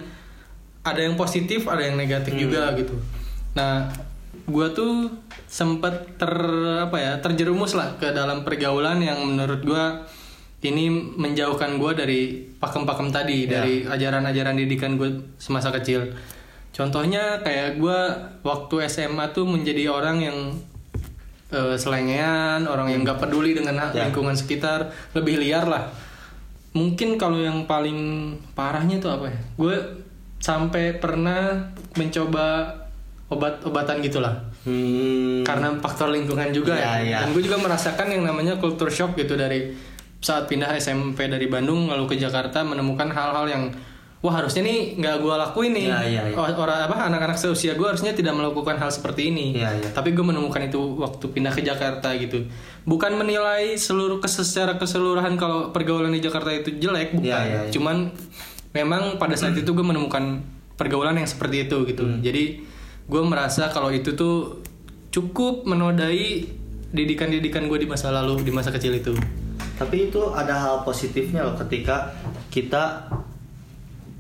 ada 0.83 1.03
yang 1.03 1.15
positif, 1.15 1.71
ada 1.71 1.87
yang 1.87 1.95
negatif 1.95 2.35
juga 2.35 2.75
gitu. 2.75 2.99
Nah, 3.55 3.87
gue 4.47 4.67
tuh 4.75 5.11
sempet 5.47 6.19
ter 6.19 6.31
apa 6.83 6.99
ya 6.99 7.13
terjerumus 7.19 7.79
lah 7.79 7.95
ke 7.99 8.11
dalam 8.11 8.43
pergaulan 8.43 8.99
yang 8.99 9.23
menurut 9.23 9.63
gue 9.63 9.85
ini 10.63 10.89
menjauhkan 10.91 11.77
gue 11.77 11.93
dari 11.93 12.21
pakem-pakem 12.57 13.13
tadi 13.13 13.45
Ya. 13.45 13.61
dari 13.61 13.85
ajaran-ajaran 13.85 14.57
didikan 14.57 14.97
gue 14.97 15.09
semasa 15.37 15.69
kecil. 15.71 16.09
Contohnya 16.73 17.41
kayak 17.41 17.77
gue 17.77 17.99
waktu 18.41 18.75
SMA 18.89 19.33
tuh 19.33 19.45
menjadi 19.45 19.89
orang 19.89 20.21
yang 20.21 20.39
eh, 21.47 21.77
selengean, 21.79 22.67
orang 22.67 22.91
yang 22.91 23.07
gak 23.07 23.23
peduli 23.23 23.55
dengan 23.55 23.79
Ya. 23.95 24.09
lingkungan 24.09 24.35
sekitar, 24.35 24.91
lebih 25.15 25.39
liar 25.39 25.69
lah. 25.69 25.87
Mungkin 26.75 27.17
kalau 27.17 27.41
yang 27.41 27.65
paling 27.65 28.33
parahnya 28.53 28.99
tuh 28.99 29.15
apa 29.15 29.31
ya? 29.31 29.39
Gue 29.57 29.77
sampai 30.37 30.99
pernah 31.01 31.73
mencoba 31.97 32.69
obat-obatan 33.27 33.99
gitulah 34.07 34.39
hmm. 34.63 35.43
karena 35.43 35.75
faktor 35.83 36.15
lingkungan 36.15 36.55
juga 36.55 36.79
Iya, 36.79 36.87
ya. 36.87 36.95
iya. 37.03 37.19
Dan 37.27 37.35
gue 37.35 37.43
juga 37.43 37.59
merasakan 37.59 38.07
yang 38.07 38.23
namanya 38.23 38.55
culture 38.63 38.93
shock 38.93 39.19
gitu 39.19 39.35
dari 39.35 39.75
saat 40.19 40.49
pindah 40.49 40.73
SMP 40.75 41.29
dari 41.29 41.47
Bandung 41.47 41.87
lalu 41.87 42.09
ke 42.09 42.17
Jakarta 42.17 42.65
menemukan 42.65 43.09
hal-hal 43.09 43.47
yang 43.47 43.65
wah 44.25 44.33
harusnya 44.33 44.67
nih 44.67 44.99
nggak 44.99 45.23
gue 45.23 45.35
lakuin 45.39 45.73
nih. 45.77 45.87
Iya, 45.87 46.01
iya. 46.03 46.23
O- 46.35 46.59
Orang 46.59 46.89
apa 46.89 47.07
anak-anak 47.07 47.39
seusia 47.39 47.79
gue 47.79 47.87
harusnya 47.87 48.11
tidak 48.11 48.35
melakukan 48.35 48.75
hal 48.75 48.91
seperti 48.91 49.31
ini. 49.31 49.61
Iya, 49.61 49.71
iya. 49.77 49.89
Tapi 49.95 50.17
gue 50.17 50.25
menemukan 50.25 50.59
itu 50.67 50.99
waktu 50.99 51.31
pindah 51.31 51.53
ke 51.55 51.63
Jakarta 51.63 52.11
gitu. 52.19 52.49
Bukan 52.83 53.15
menilai 53.15 53.77
seluruh 53.79 54.19
secara 54.25 54.81
keseluruhan 54.81 55.39
kalau 55.39 55.71
pergaulan 55.71 56.11
di 56.11 56.19
Jakarta 56.19 56.51
itu 56.51 56.75
jelek, 56.75 57.15
bukan. 57.15 57.29
Iya, 57.29 57.39
iya, 57.45 57.59
iya. 57.69 57.71
Cuman 57.71 58.11
memang 58.75 59.21
pada 59.21 59.39
saat 59.39 59.55
itu 59.55 59.71
gue 59.71 59.87
menemukan 59.87 60.43
pergaulan 60.75 61.15
yang 61.15 61.29
seperti 61.29 61.71
itu 61.71 61.87
gitu. 61.87 62.03
Hmm. 62.03 62.19
Jadi 62.19 62.67
gue 63.07 63.23
merasa 63.23 63.71
kalau 63.71 63.95
itu 63.95 64.19
tuh 64.19 64.59
cukup 65.15 65.65
menodai 65.65 66.45
didikan-didikan 66.91 67.69
gue 67.69 67.79
di 67.79 67.89
masa 67.89 68.11
lalu, 68.11 68.43
di 68.43 68.51
masa 68.51 68.75
kecil 68.75 68.97
itu. 68.97 69.15
Tapi 69.77 70.09
itu 70.09 70.21
ada 70.31 70.55
hal 70.55 70.77
positifnya 70.83 71.43
loh 71.43 71.57
ketika 71.57 72.11
kita 72.49 73.07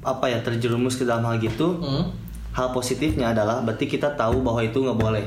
apa 0.02 0.24
ya 0.26 0.38
terjerumus 0.40 0.94
ke 0.94 1.02
dalam 1.02 1.24
hal 1.24 1.36
gitu. 1.36 1.78
Hmm. 1.78 2.12
Hal 2.52 2.70
positifnya 2.70 3.30
adalah 3.30 3.60
berarti 3.60 3.84
kita 3.86 4.14
tahu 4.14 4.40
bahwa 4.40 4.60
itu 4.60 4.78
nggak 4.78 4.96
boleh 4.96 5.24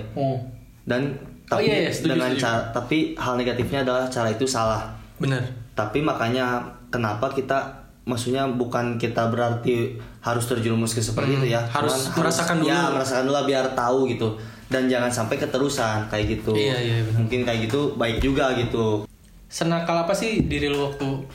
dan 0.84 1.14
Oh, 1.50 1.58
tapi 1.58 1.66
iya, 1.66 1.78
iya, 1.82 1.90
setuju, 1.90 2.14
dengan 2.14 2.30
setuju. 2.30 2.46
cara 2.46 2.62
tapi 2.70 2.98
hal 3.18 3.34
negatifnya 3.34 3.82
adalah 3.82 4.06
cara 4.06 4.30
itu 4.30 4.46
salah. 4.46 4.86
Bener. 5.18 5.42
Tapi 5.74 5.98
makanya 6.00 6.62
kenapa 6.88 7.26
kita 7.28 7.58
maksudnya 8.06 8.46
bukan 8.46 9.02
kita 9.02 9.26
berarti 9.28 9.98
harus 10.20 10.46
terjerumus 10.46 10.94
ke 10.94 11.02
seperti 11.02 11.34
Hmm, 11.34 11.42
itu 11.42 11.48
ya. 11.50 11.66
harus 11.68 12.06
Cuman 12.06 12.22
merasakan 12.22 12.56
Ya, 12.62 12.86
dulu. 12.86 12.94
merasakan 12.94 13.24
dulu 13.24 13.34
lah 13.34 13.46
biar 13.46 13.66
tahu 13.74 14.00
gitu. 14.08 14.30
Dan 14.70 14.86
jangan 14.86 15.10
sampai 15.10 15.42
keterusan 15.42 16.06
kayak 16.06 16.38
gitu. 16.38 16.54
Iya, 16.54 16.78
iya, 16.78 16.96
benar. 17.04 17.18
Mungkin 17.20 17.40
kayak 17.42 17.60
gitu 17.66 17.98
baik 17.98 18.22
juga 18.22 18.54
gitu. 18.54 19.09
Senakal 19.50 20.06
apa 20.06 20.14
sih 20.14 20.46
diri 20.46 20.70
lu 20.70 20.86
waktu 20.86 21.26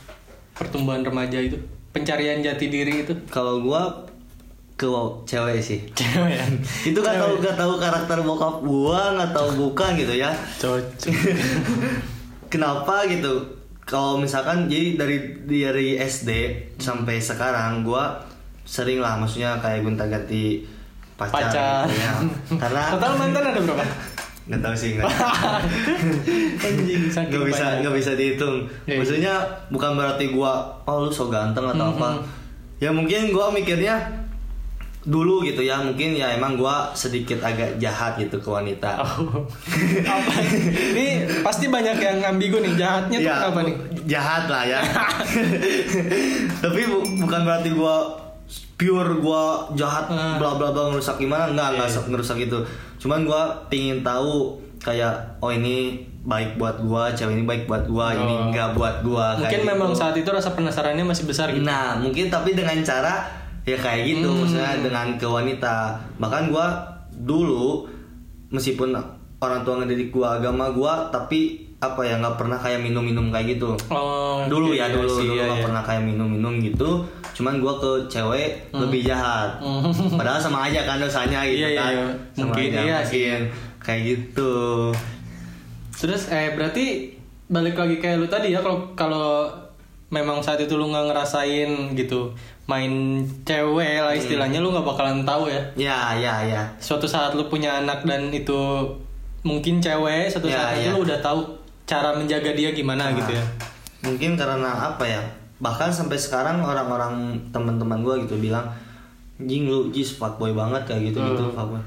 pertumbuhan 0.55 1.03
remaja 1.03 1.43
itu? 1.43 1.59
Pencarian 1.91 2.41
jati 2.41 2.71
diri 2.71 3.03
itu? 3.03 3.13
Kalau 3.27 3.59
gua 3.59 4.07
ke 4.79 4.87
cewek 5.27 5.59
sih. 5.59 5.83
Cewek 5.95 6.39
itu 6.95 6.99
gak 6.99 7.19
tahu 7.19 7.43
gak 7.43 7.59
tahu 7.59 7.75
karakter 7.79 8.19
bokap 8.23 8.63
gua 8.63 9.19
nggak 9.19 9.31
tahu 9.35 9.49
bukan 9.67 9.99
gitu 9.99 10.15
ya 10.15 10.31
Cocok. 10.59 11.11
kenapa 12.53 13.03
gitu 13.11 13.43
kalau 13.85 14.17
misalkan 14.17 14.71
jadi 14.71 14.97
dari 14.97 15.19
dari 15.45 15.89
SD 15.99 16.31
sampai 16.79 17.19
sekarang 17.19 17.83
gua 17.83 18.19
sering 18.65 19.03
lah 19.03 19.19
maksudnya 19.21 19.61
kayak 19.61 19.85
gonta 19.85 20.09
ganti 20.09 20.65
pacar, 21.15 21.51
Pacar. 21.51 21.85
gitu 21.87 21.95
ya. 22.01 22.13
karena 22.63 22.83
Total 22.97 23.13
mantan 23.15 23.45
ada 23.55 23.61
berapa? 23.61 23.85
Nggak 24.45 24.61
tahu 24.61 24.75
sih 24.75 24.91
nggak 24.95 25.09
Anjing, 26.61 27.03
nggak 27.09 27.45
bisa 27.45 27.65
nggak 27.81 27.95
bisa 27.95 28.13
dihitung 28.13 28.69
Iya. 28.85 28.97
maksudnya 28.97 29.35
bukan 29.69 29.95
berarti 29.95 30.29
gua 30.31 30.53
oh 30.83 31.01
lu 31.01 31.11
so 31.11 31.27
ganteng 31.27 31.65
atau 31.67 31.87
Mhm. 31.87 31.95
apa 31.95 32.09
ya 32.77 32.91
mungkin 32.91 33.31
gua 33.31 33.49
mikirnya 33.49 33.97
dulu 35.03 35.41
gitu 35.41 35.61
ya 35.61 35.77
mungkin 35.79 36.13
ya 36.13 36.33
emang 36.33 36.57
gua 36.57 36.89
sedikit 36.91 37.37
agak 37.39 37.77
jahat 37.77 38.17
gitu 38.17 38.37
ke 38.37 38.49
wanita 38.49 38.99
Oh. 38.99 39.45
apa? 40.07 40.33
Ini 40.93 41.07
pasti 41.41 41.69
banyak 41.69 41.97
yang 41.99 42.25
ambigu 42.27 42.57
nih. 42.59 42.73
Jahatnya 42.75 43.17
tuh 43.19 43.25
Ya, 43.27 43.37
apa 43.43 43.61
nih? 43.63 43.75
jahat 44.05 44.45
lah 44.47 44.65
ya 44.67 44.81
tapi 46.63 46.81
bu- 46.85 47.09
bukan 47.19 47.41
berarti 47.43 47.71
gua 47.71 48.13
pure 48.75 49.19
gua 49.19 49.43
jahat 49.73 50.07
Hmm. 50.07 50.37
bla 50.37 50.55
bla 50.55 50.71
bla 50.71 50.91
ngerusak 50.91 51.17
gimana 51.17 51.49
enggak 51.49 51.69
enggak 51.75 51.89
Iya. 51.89 52.01
ngerusak 52.07 52.39
itu 52.41 52.59
cuman 52.99 53.23
gua 53.23 53.43
pingin 53.67 54.01
tahu 54.01 54.55
kayak 54.79 55.13
oh 55.39 55.49
ini 55.49 55.97
baik 56.21 56.57
buat 56.57 56.81
gua 56.81 57.09
cewek 57.11 57.35
ini 57.35 57.45
baik 57.45 57.65
buat 57.65 57.85
gua 57.87 58.13
ini 58.13 58.35
Oh. 58.35 58.49
enggak 58.49 58.73
buat 58.73 59.01
gua 59.01 59.37
Mungkin 59.37 59.61
kayak 59.61 59.71
memang 59.71 59.91
gitu. 59.91 60.01
saat 60.01 60.15
itu 60.15 60.29
rasa 60.29 60.53
penasarannya 60.53 61.05
masih 61.05 61.25
besar 61.25 61.49
gitu. 61.49 61.63
Nah, 61.63 61.97
mungkin 61.97 62.29
tapi 62.29 62.53
dengan 62.53 62.77
cara 62.81 63.25
ya 63.63 63.75
kayak 63.75 64.05
gitu, 64.07 64.29
Hmm. 64.29 64.45
maksudnya 64.45 64.77
dengan 64.79 65.07
ke 65.15 65.25
wanita. 65.25 65.77
Bahkan 66.19 66.43
gua 66.49 66.69
dulu 67.15 67.89
meskipun 68.51 68.93
orang 69.39 69.61
tua 69.63 69.81
ngedidik 69.81 70.11
gua 70.11 70.37
agama 70.37 70.69
gua, 70.71 71.09
tapi 71.09 71.64
apa 71.87 72.01
ya 72.01 72.15
nggak 72.17 72.37
pernah 72.37 72.57
kayak 72.57 72.81
minum-minum 72.81 73.29
kayak 73.29 73.55
gitu. 73.55 73.77
Oh, 73.89 74.41
dulu 74.45 74.73
iya, 74.73 74.87
ya 74.87 74.97
dulu 74.97 75.09
sih, 75.11 75.25
dulu 75.25 75.35
iya, 75.35 75.45
nggak 75.45 75.59
iya. 75.59 75.67
pernah 75.67 75.83
kayak 75.83 76.03
minum-minum 76.03 76.55
gitu. 76.59 76.91
Cuman 77.33 77.59
gua 77.59 77.75
ke 77.75 77.91
cewek 78.09 78.49
lebih 78.71 79.05
jahat. 79.05 79.59
Hmm. 79.59 79.91
Padahal 80.15 80.39
sama 80.39 80.65
aja 80.65 80.83
kan 80.83 80.97
dosanya 80.97 81.43
gitu 81.43 81.63
Iya, 81.63 81.69
iya, 81.71 81.81
kan. 81.81 81.93
iya. 81.93 82.07
Sama 82.33 82.45
Mungkin 82.49 82.69
aja, 82.69 82.81
iya 82.81 82.99
sih. 83.01 83.25
mungkin 83.27 83.43
kayak 83.79 84.01
gitu. 84.07 84.55
Terus 85.95 86.23
eh 86.29 86.53
berarti 86.53 87.15
balik 87.47 87.75
lagi 87.75 87.97
kayak 87.97 88.17
lu 88.19 88.27
tadi 88.27 88.51
ya 88.51 88.61
kalau 88.61 88.81
kalau 88.95 89.47
memang 90.09 90.39
saat 90.39 90.57
itu 90.59 90.75
lu 90.75 90.89
nggak 90.89 91.11
ngerasain 91.11 91.71
gitu 91.93 92.31
main 92.65 93.21
cewek 93.43 94.01
lah 94.01 94.15
istilahnya 94.15 94.57
lu 94.59 94.71
nggak 94.71 94.87
bakalan 94.87 95.21
tahu 95.23 95.51
ya 95.51 95.61
ya 95.77 95.99
ya 96.15 96.35
ya 96.41 96.63
suatu 96.79 97.05
saat 97.05 97.35
lu 97.35 97.45
punya 97.45 97.83
anak 97.83 98.01
dan 98.05 98.31
itu 98.31 98.57
mungkin 99.45 99.77
cewek 99.77 100.31
suatu 100.31 100.49
Ya, 100.49 100.57
saat 100.57 100.81
itu 100.81 100.89
ya. 100.89 100.93
lu 100.95 101.05
udah 101.05 101.19
tahu 101.21 101.41
cara 101.85 102.17
menjaga 102.17 102.53
dia 102.53 102.73
gimana 102.73 103.13
Nah, 103.13 103.17
gitu 103.17 103.33
ya? 103.37 103.45
Mungkin 104.05 104.37
karena 104.37 104.93
apa 104.93 105.05
ya? 105.05 105.21
Bahkan 105.61 105.89
sampai 105.89 106.17
sekarang 106.17 106.61
orang-orang 106.61 107.37
teman-teman 107.53 108.01
gue 108.01 108.15
gitu 108.29 108.37
bilang 108.41 108.65
jing 109.37 109.67
lu 109.67 109.89
jis 109.91 110.15
fuckboy 110.15 110.53
banget 110.53 110.85
kayak 110.85 111.13
gitu 111.13 111.19
gitu 111.21 111.45
Hmm. 111.49 111.57
fuckboy. 111.57 111.83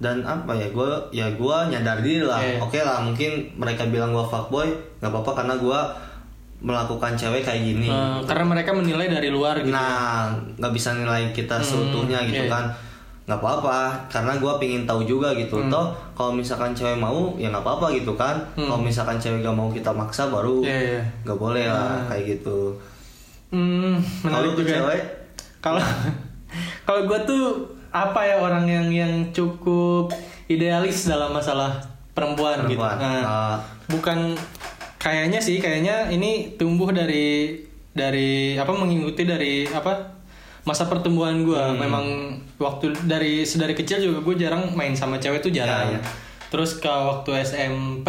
Dan 0.00 0.24
apa 0.24 0.52
ya? 0.54 0.66
Gue 0.70 0.88
ya 1.12 1.26
gue 1.30 1.56
nyadar 1.70 2.00
diri 2.00 2.22
lah. 2.22 2.40
Iya. 2.40 2.58
oke 2.58 2.78
lah 2.80 3.02
mungkin 3.02 3.52
mereka 3.54 3.86
bilang 3.86 4.10
gue 4.10 4.24
fuckboy 4.24 4.66
nggak 4.98 5.10
apa-apa 5.10 5.44
karena 5.44 5.54
gue 5.56 5.80
melakukan 6.60 7.16
cewek 7.16 7.40
kayak 7.40 7.62
gini. 7.64 7.88
Eh, 7.88 8.18
karena 8.28 8.44
mereka 8.44 8.70
menilai 8.76 9.08
dari 9.08 9.32
luar 9.32 9.58
gitu. 9.60 9.72
Nah 9.72 10.28
nggak 10.60 10.72
bisa 10.72 10.92
nilai 10.92 11.32
kita 11.32 11.56
seutuhnya 11.58 12.20
gitu 12.28 12.44
iya. 12.44 12.52
kan 12.52 12.64
nggak 13.22 13.36
apa-apa 13.36 13.78
karena 14.08 14.32
gue 14.34 14.52
pingin 14.58 14.82
tahu 14.82 15.02
juga 15.02 15.30
gitu 15.32 15.58
Hmm. 15.58 15.68
toh 15.68 15.86
kalau 16.12 16.32
misalkan 16.32 16.70
cewek 16.70 16.96
mau 16.96 17.34
ya 17.34 17.46
nggak 17.46 17.60
apa-apa 17.60 17.92
gitu 17.92 18.12
kan 18.12 18.34
kalau 18.54 18.76
misalkan 18.76 19.16
cewek 19.16 19.40
gak 19.40 19.52
mau 19.52 19.68
kita 19.68 19.88
maksa 19.88 20.26
baru 20.26 20.60
Iya, 20.60 20.78
iya. 20.90 21.02
nggak 21.22 21.38
boleh 21.38 21.64
lah 21.64 22.04
kayak 22.06 22.24
gitu 22.32 22.74
Hmm, 23.48 23.98
kalau 24.22 24.52
tuh 24.52 24.62
cewek 24.64 25.02
Kalau 25.60 25.82
kalau 26.86 27.00
gue 27.04 27.18
tuh 27.24 27.44
apa 27.88 28.22
ya 28.22 28.38
orang 28.38 28.64
yang 28.64 28.86
yang 28.88 29.12
cukup 29.30 30.08
idealis 30.46 31.04
dalam 31.04 31.30
masalah 31.30 31.78
perempuan, 32.10 32.62
gitu. 32.64 32.78
Perempuan. 32.78 32.96
Nah, 32.96 33.22
Ah. 33.22 33.56
bukan 33.86 34.34
kayaknya 34.96 35.38
sih, 35.38 35.58
kayaknya 35.58 36.06
ini 36.08 36.54
tumbuh 36.54 36.90
dari 36.90 37.58
dari 37.90 38.54
apa 38.54 38.70
mengikuti 38.70 39.22
dari 39.24 39.66
apa 39.66 40.19
masa 40.64 40.86
pertumbuhan 40.86 41.42
gue. 41.42 41.56
Hmm. 41.56 41.78
Memang 41.78 42.04
waktu 42.56 42.92
dari 43.08 43.44
sedari 43.44 43.72
kecil 43.72 44.00
juga 44.00 44.18
gue 44.22 44.34
jarang 44.46 44.72
main 44.76 44.92
sama 44.92 45.16
cewek 45.16 45.40
tuh 45.40 45.52
jarang. 45.52 45.94
Ya, 45.94 45.98
ya. 45.98 46.00
Terus 46.50 46.76
ke 46.78 46.90
waktu 46.90 47.30
SMP 47.42 48.08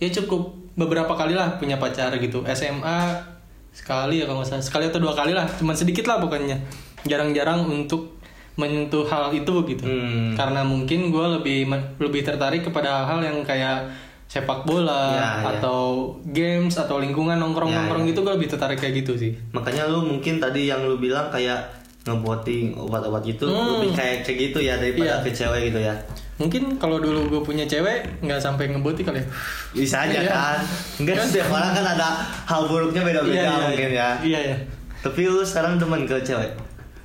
ya 0.00 0.08
cukup 0.10 0.56
beberapa 0.74 1.12
kali 1.12 1.36
lah 1.36 1.60
punya 1.60 1.76
pacar 1.76 2.12
gitu. 2.18 2.42
SMA 2.50 3.30
sekali 3.70 4.18
ya 4.18 4.26
kalau 4.26 4.42
nggak 4.42 4.50
salah 4.50 4.64
sekali 4.66 4.84
atau 4.90 4.98
dua 4.98 5.14
kali 5.14 5.30
lah 5.30 5.46
cuman 5.46 5.78
sedikit 5.78 6.10
lah 6.10 6.18
pokoknya 6.18 6.58
jarang-jarang 7.06 7.62
untuk 7.70 8.18
menyentuh 8.58 9.06
hal 9.06 9.30
itu 9.30 9.54
gitu 9.70 9.86
Hmm. 9.86 10.34
karena 10.34 10.66
mungkin 10.66 11.08
gue 11.14 11.26
lebih 11.38 11.70
lebih 12.02 12.26
tertarik 12.26 12.66
kepada 12.66 13.06
hal 13.06 13.22
yang 13.22 13.40
kayak 13.46 13.86
sepak 14.30 14.62
bola 14.62 15.10
Ya, 15.10 15.30
ya. 15.42 15.58
atau 15.58 15.80
games 16.24 16.70
atau 16.72 16.96
lingkungan 16.96 17.34
nongkrong-nongkrong 17.36 18.02
Ya, 18.02 18.06
ya. 18.06 18.10
gitu 18.10 18.20
gue 18.20 18.32
lebih 18.32 18.48
tertarik 18.48 18.78
kayak 18.78 18.94
gitu 18.96 19.12
sih 19.16 19.34
makanya 19.50 19.84
lu 19.84 20.06
mungkin 20.06 20.38
tadi 20.38 20.64
yang 20.64 20.80
lu 20.80 20.96
bilang 20.96 21.26
kayak 21.28 21.66
ngebuatin 22.00 22.72
obat-obat 22.74 23.20
gitu 23.22 23.44
Hmm. 23.44 23.76
lebih 23.76 23.90
kayak 23.92 24.22
kayak 24.22 24.38
gitu 24.40 24.58
ya 24.60 24.74
daripada 24.74 25.04
Iya. 25.12 25.16
ke 25.20 25.30
cewek 25.30 25.60
gitu 25.68 25.80
ya 25.80 25.94
mungkin 26.36 26.62
kalau 26.78 26.96
dulu 26.96 27.28
gue 27.28 27.42
punya 27.44 27.66
cewek 27.66 28.06
nggak 28.20 28.38
sampai 28.38 28.70
ngeboti 28.70 29.02
kali 29.02 29.18
ya 29.18 29.26
bisa 29.74 29.96
aja 30.00 30.16
Iya. 30.16 30.30
kan 30.30 30.58
enggak 30.96 31.14
setiap 31.20 31.50
orang 31.50 31.72
kan 31.74 31.86
ada 31.90 32.08
hal 32.46 32.62
buruknya 32.64 33.02
beda-beda 33.02 33.34
Iya, 33.34 33.44
iya, 33.44 33.60
mungkin 33.66 33.90
iya. 33.90 33.98
ya 34.00 34.08
iya 34.24 34.38
iya 34.46 34.56
tapi 35.00 35.26
lu 35.26 35.42
sekarang 35.42 35.74
demen 35.74 36.04
ke 36.04 36.16
cewek 36.22 36.54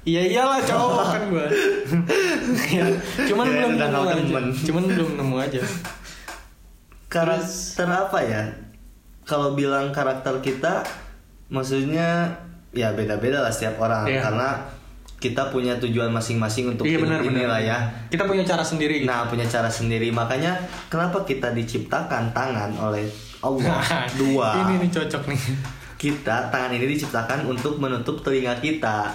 Iya 0.06 0.22
iyalah 0.22 0.62
cowok 0.62 1.06
kan 1.10 1.22
gue. 1.26 1.46
Iya. 2.70 2.86
Cuman 3.26 3.42
Ya, 3.44 3.54
belum 3.58 3.72
nemu 3.74 4.02
aja. 4.04 4.14
temen. 4.16 4.46
Cuman 4.54 4.84
belum 4.86 5.10
nemu 5.18 5.36
aja. 5.40 5.62
Karakter 7.16 7.88
apa 7.88 8.20
ya 8.20 8.44
kalau 9.24 9.54
bilang 9.54 9.90
karakter 9.90 10.36
kita 10.40 10.84
maksudnya 11.48 12.28
ya 12.72 12.92
beda-beda 12.92 13.40
lah 13.40 13.50
setiap 13.50 13.80
orang 13.80 14.04
Iya. 14.06 14.22
karena 14.22 14.50
kita 15.16 15.48
punya 15.48 15.80
tujuan 15.80 16.12
masing-masing 16.12 16.70
untuk 16.70 16.84
iya 16.84 17.00
benar 17.00 17.24
ini 17.24 17.44
lah 17.44 17.58
ya 17.58 17.78
Kita 18.12 18.28
punya 18.28 18.44
cara 18.44 18.62
sendiri. 18.62 19.02
gitu. 19.02 19.08
Nah, 19.08 19.26
punya 19.26 19.42
cara 19.44 19.66
sendiri. 19.66 20.12
Makanya 20.12 20.54
kenapa 20.86 21.24
kita 21.24 21.50
diciptakan 21.50 22.30
tangan 22.30 22.76
oleh 22.78 23.08
Allah 23.40 23.80
dua. 24.22 24.54
Ini 24.62 24.74
nih 24.78 24.92
cocok 24.92 25.24
nih. 25.26 25.42
Kita 25.96 26.52
tangan 26.52 26.70
ini 26.70 26.86
diciptakan 26.86 27.48
untuk 27.48 27.80
menutup 27.80 28.22
telinga 28.22 28.60
kita. 28.60 29.08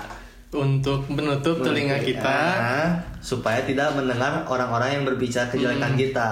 Untuk 0.51 1.05
menutup 1.07 1.61
telinga 1.61 2.01
kita. 2.01 2.39
Nah, 2.59 2.89
supaya 3.21 3.63
tidak 3.63 3.93
mendengar 3.93 4.43
orang-orang 4.43 4.99
yang 4.99 5.05
berbicara 5.05 5.47
kejelekan 5.47 5.95
Hmm. 5.95 6.01
kita. 6.01 6.29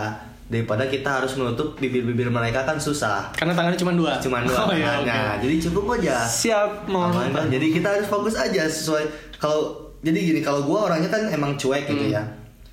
Daripada 0.48 0.84
kita 0.84 1.20
harus 1.20 1.32
menutup 1.34 1.76
bibir-bibir 1.76 2.28
mereka 2.28 2.64
kan 2.64 2.76
susah. 2.76 3.28
Karena 3.32 3.52
tangannya 3.52 3.76
cuma 3.76 3.92
dua. 3.92 4.16
Cuma 4.16 4.40
dua 4.40 4.56
Oh, 4.64 4.72
iya, 4.72 4.96
tangannya. 4.96 5.20
oke. 5.37 5.42
Jadi 5.44 5.54
cukup 5.68 5.84
aja. 5.94 6.14
Siap 6.20 6.70
mau. 6.87 7.04
Aman? 7.06 7.46
Jadi 7.46 7.66
kita 7.70 7.88
harus 7.90 8.06
fokus 8.06 8.32
aja 8.32 8.64
sesuai 8.64 9.04
kalau 9.37 9.76
jadi 10.00 10.16
gini 10.16 10.40
kalau 10.40 10.62
gua 10.62 10.88
orangnya 10.88 11.08
kan 11.08 11.28
emang 11.28 11.52
cuek 11.54 11.84
Hmm. 11.84 11.92
gitu 11.92 12.04
ya. 12.11 12.22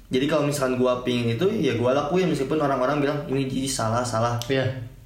Jadi 0.06 0.26
kalau 0.26 0.46
misalkan 0.46 0.78
gua 0.78 1.02
pingin 1.02 1.34
itu 1.34 1.46
ya 1.52 1.76
gua 1.76 1.92
lakuin 1.94 2.30
meskipun 2.30 2.56
orang-orang 2.56 3.02
bilang 3.02 3.20
ini 3.28 3.44
jadi 3.46 3.68
salah 3.68 4.02
salah. 4.02 4.40
Iya. 4.48 4.64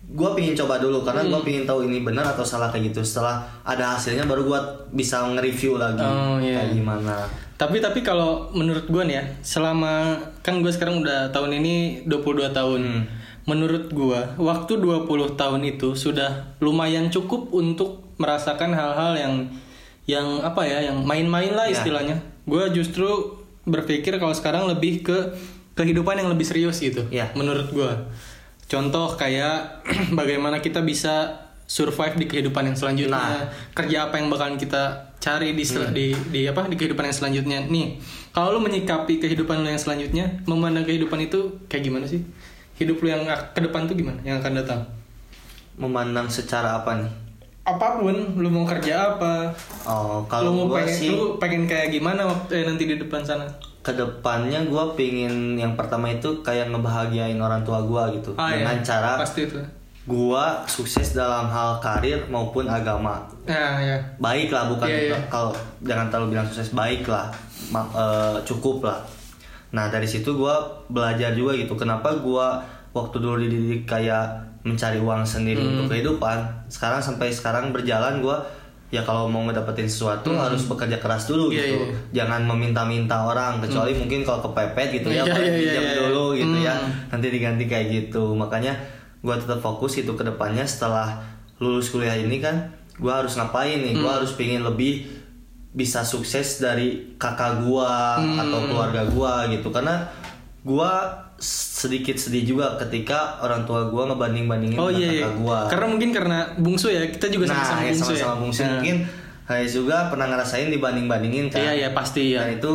Gua 0.09 0.33
pingin 0.33 0.57
coba 0.57 0.77
dulu 0.77 1.01
karena 1.01 1.21
Hmm. 1.21 1.29
gua 1.29 1.41
pingin 1.41 1.63
tahu 1.63 1.85
ini 1.85 2.01
benar 2.01 2.25
atau 2.27 2.41
salah 2.41 2.67
kayak 2.67 2.89
gitu. 2.89 3.01
Setelah 3.01 3.39
ada 3.61 3.93
hasilnya 3.93 4.25
baru 4.25 4.41
gua 4.43 4.59
bisa 4.89 5.21
nge-review 5.23 5.77
lagi 5.77 6.01
Oh, 6.01 6.37
iya. 6.37 6.65
kayak 6.65 6.73
gimana. 6.73 7.15
Tapi 7.53 7.77
tapi 7.77 7.99
kalau 7.99 8.49
menurut 8.49 8.87
gue 8.87 9.03
nih 9.03 9.15
ya, 9.15 9.23
selama 9.41 10.15
kan 10.39 10.63
gue 10.63 10.71
sekarang 10.71 11.03
udah 11.03 11.27
tahun 11.29 11.59
ini 11.59 11.75
22 12.05 12.49
tahun. 12.49 12.81
Hmm. 12.81 13.03
Menurut 13.45 13.91
gue, 13.91 14.19
waktu 14.37 14.73
20 14.77 15.05
tahun 15.35 15.61
itu 15.67 15.91
sudah 15.91 16.55
lumayan 16.57 17.09
cukup 17.09 17.51
untuk 17.51 18.07
merasakan 18.15 18.71
hal-hal 18.71 19.11
yang 19.13 19.33
yang 20.05 20.39
apa 20.39 20.63
ya, 20.63 20.79
yang 20.83 21.03
main-main 21.03 21.51
lah 21.51 21.65
Ya. 21.65 21.75
istilahnya. 21.75 22.17
Gue 22.43 22.63
justru 22.71 23.05
berpikir 23.63 24.15
kalau 24.15 24.31
sekarang 24.31 24.65
lebih 24.65 25.03
ke 25.03 25.17
kehidupan 25.75 26.15
yang 26.15 26.29
lebih 26.29 26.43
serius 26.43 26.79
gitu. 26.79 27.05
Ya. 27.09 27.27
Menurut 27.33 27.69
gue. 27.69 27.91
Contoh 28.69 29.17
kayak 29.17 29.81
bagaimana 30.19 30.61
kita 30.61 30.85
bisa 30.85 31.49
survive 31.65 32.21
di 32.21 32.25
kehidupan 32.29 32.69
yang 32.69 32.77
selanjutnya. 32.77 33.17
Nah. 33.17 33.49
kerja 33.73 34.09
apa 34.09 34.21
yang 34.21 34.29
bakalan 34.29 34.61
kita 34.61 35.09
cari 35.17 35.57
di, 35.57 35.65
sel- 35.65 35.91
di 35.91 36.13
di 36.29 36.45
apa 36.45 36.69
di 36.69 36.77
kehidupan 36.77 37.09
yang 37.09 37.17
selanjutnya. 37.17 37.59
Nih 37.65 37.97
kalau 38.29 38.57
lu 38.57 38.59
menyikapi 38.61 39.17
kehidupan 39.17 39.65
lu 39.65 39.67
yang 39.73 39.81
selanjutnya 39.81 40.29
memandang 40.45 40.85
kehidupan 40.85 41.17
itu 41.25 41.65
kayak 41.65 41.89
gimana 41.89 42.05
sih? 42.05 42.21
Hidup 42.77 43.01
lu 43.01 43.09
yang 43.09 43.25
ke 43.25 43.59
depan 43.59 43.89
tuh 43.89 43.97
gimana 43.97 44.21
yang 44.21 44.37
akan 44.37 44.61
datang? 44.61 44.81
Memandang 45.75 46.29
secara 46.29 46.77
apa 46.77 47.01
nih? 47.01 47.11
apa 47.69 48.01
pun 48.01 48.17
lu 48.33 48.49
mau 48.49 48.65
kerja 48.65 49.13
apa? 49.13 49.53
Oh, 49.85 50.25
lu 50.25 50.29
kalau 50.31 50.49
mau 50.57 50.65
gua 50.73 50.81
pengen 50.81 50.95
sih 50.97 51.13
lu 51.13 51.37
pengen 51.37 51.69
kayak 51.69 51.93
gimana 51.93 52.25
eh, 52.49 52.65
nanti 52.65 52.89
di 52.89 52.97
depan 52.97 53.21
sana 53.21 53.45
ke 53.89 53.95
depannya 53.95 54.61
gue 54.63 54.83
pingin 54.93 55.33
yang 55.55 55.73
pertama 55.73 56.05
itu 56.07 56.29
kayak 56.39 56.69
ngebahagiain 56.69 57.35
orang 57.35 57.59
tua 57.59 57.81
gue 57.81 58.15
gitu. 58.15 58.31
Ah, 58.35 58.53
dengan 58.53 58.75
iya. 58.75 58.85
cara 58.85 59.11
pasti 59.17 59.43
itu. 59.43 59.57
gue 60.05 60.43
sukses 60.65 61.11
dalam 61.11 61.45
hal 61.47 61.77
karir 61.79 62.21
maupun 62.27 62.65
agama. 62.65 63.25
Nah 63.43 63.77
ya. 63.79 63.97
Baik 64.17 64.49
lah 64.49 64.65
bukan 64.67 64.85
Iya, 64.85 64.99
iya. 65.07 65.17
kalau 65.27 65.49
jangan 65.81 66.05
terlalu 66.07 66.33
bilang 66.33 66.45
sukses 66.45 66.69
baik 66.71 67.05
lah 67.05 67.29
Ma- 67.67 67.85
eh, 67.87 68.37
cukup 68.43 68.83
lah 68.83 69.01
nah 69.69 69.85
dari 69.87 70.05
situ 70.05 70.33
gue 70.33 70.55
belajar 70.87 71.29
juga 71.31 71.53
gitu. 71.53 71.73
Kenapa 71.73 72.09
gue 72.11 72.47
waktu 72.89 73.15
dulu 73.17 73.37
dididik 73.39 73.85
kayak 73.85 74.25
mencari 74.59 74.97
uang 74.97 75.21
sendiri 75.21 75.57
Hmm. 75.57 75.71
untuk 75.75 75.93
kehidupan 75.93 76.37
sekarang 76.67 76.97
sampai 76.99 77.29
sekarang 77.29 77.69
berjalan 77.69 78.17
gue 78.19 78.37
ya 78.89 79.01
kalau 79.01 79.25
mau 79.25 79.41
ngedapetin 79.43 79.85
sesuatu 79.85 80.33
harus 80.33 80.65
bekerja 80.65 80.97
keras 80.97 81.25
dulu 81.25 81.47
Hmm. 81.47 81.53
Iya, 81.53 81.61
gitu 81.63 81.75
iya. 81.75 81.85
Hmm. 81.85 81.97
jangan 82.11 82.41
meminta-minta 82.43 83.15
orang 83.23 83.59
kecuali 83.59 83.93
mungkin 83.93 84.19
kalau 84.21 84.41
kepepet 84.43 84.87
gitu 84.95 85.09
ya 85.09 85.21
Iya, 85.21 85.35
iya, 85.35 85.45
iya, 85.45 85.53
pinjam 85.55 85.83
iya. 85.83 85.93
dulu 86.01 86.25
gitu 86.33 86.57
ya 86.59 86.73
Hmm. 86.73 86.91
nanti 87.09 87.27
diganti 87.27 87.63
kayak 87.65 87.87
gitu 87.87 88.33
makanya 88.33 88.73
gue 89.19 89.35
tetap 89.35 89.59
fokus 89.59 89.93
itu 89.95 90.09
ke 90.09 90.23
depannya 90.23 90.63
setelah 90.63 91.21
lulus 91.57 91.87
kuliah 91.87 92.15
ini 92.15 92.37
kan 92.37 92.71
gue 92.95 93.11
harus 93.11 93.33
ngapain 93.33 93.77
nih 93.77 93.93
Hmm. 93.93 94.01
gue 94.01 94.11
harus 94.11 94.31
pengen 94.33 94.63
lebih 94.63 95.05
bisa 95.69 96.01
sukses 96.01 96.57
dari 96.57 97.13
kakak 97.15 97.61
gue 97.61 97.93
Hmm. 98.17 98.41
atau 98.41 98.59
keluarga 98.65 99.05
gue 99.05 99.33
gitu 99.53 99.69
karena 99.69 100.09
gue 100.59 100.91
sedikit 101.39 102.15
sedih 102.15 102.43
juga 102.45 102.75
ketika 102.77 103.39
orang 103.39 103.63
tua 103.63 103.87
gue 103.87 104.03
ngebanding 104.05 104.45
bandingin 104.45 104.75
oh 104.75 104.87
dengan 104.87 104.99
iya, 104.99 105.09
iya. 105.09 105.23
kakak 105.25 105.35
gue 105.37 105.59
karena 105.71 105.85
mungkin 105.87 106.09
karena 106.11 106.37
bungsu 106.55 106.87
ya 106.87 107.01
kita 107.07 107.27
juga 107.27 107.45
nah 107.47 107.55
sama-sama 107.57 107.79
ya 107.79 107.89
bungsu 107.89 108.03
sama-sama 108.05 108.27
ya 108.29 108.35
bungsu 108.37 108.61
Nah. 108.61 108.71
mungkin 108.75 108.97
Hayes 109.45 109.73
juga 109.73 109.97
pernah 110.07 110.27
ngerasain 110.27 110.67
dibanding 110.67 111.05
bandingin 111.05 111.47
kan 111.47 111.57
iya 111.59 111.73
iya 111.75 111.89
pasti 111.89 112.31
ya 112.31 112.43
dan 112.43 112.55
itu 112.55 112.73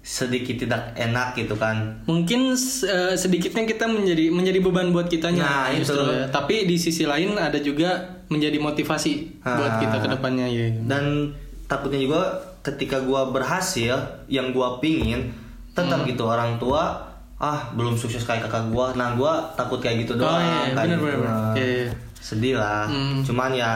sedikit 0.00 0.58
tidak 0.58 0.92
enak 0.94 1.32
gitu 1.34 1.54
kan 1.54 2.02
mungkin 2.04 2.52
eh, 2.52 3.14
sedikitnya 3.14 3.64
kita 3.64 3.86
menjadi 3.86 4.28
menjadi 4.28 4.58
beban 4.60 4.90
buat 4.90 5.06
kitanya 5.06 5.40
Nah, 5.40 5.72
justru 5.72 5.96
itu. 5.96 6.10
ya. 6.10 6.26
tapi 6.28 6.64
di 6.64 6.76
sisi 6.76 7.04
lain 7.04 7.32
ada 7.34 7.56
juga 7.56 8.02
menjadi 8.26 8.58
motivasi 8.58 9.40
buat 9.40 9.70
Ah. 9.70 9.80
kita 9.80 9.96
ke 9.98 10.08
depannya 10.10 10.44
ya 10.44 10.66
dan 10.82 11.32
takutnya 11.64 11.96
juga 11.98 12.20
ketika 12.60 13.00
gua 13.00 13.28
berhasil 13.28 13.96
yang 14.26 14.50
gua 14.50 14.76
pingin 14.78 15.32
tetap 15.72 16.00
Hmm. 16.00 16.06
gitu 16.06 16.24
orang 16.24 16.56
tua 16.56 17.00
ah 17.36 17.70
belum 17.70 17.94
sukses 17.94 18.22
kayak 18.22 18.44
kakak 18.44 18.68
gua 18.68 18.92
nah 18.92 19.12
gua 19.12 19.42
takut 19.52 19.78
kayak 19.78 20.02
gitu 20.02 20.14
oh 20.14 20.18
doang 20.20 20.38
iya 20.38 20.54
kayak 20.70 20.74
benar 20.76 20.86
gitu. 20.94 21.04
benar. 21.04 21.20
Nah, 21.20 21.52
Iya, 21.52 21.66
iya. 21.66 21.88
sedih 22.16 22.54
lah 22.54 22.84
Hmm. 22.84 23.20
cuman 23.20 23.50
ya 23.52 23.72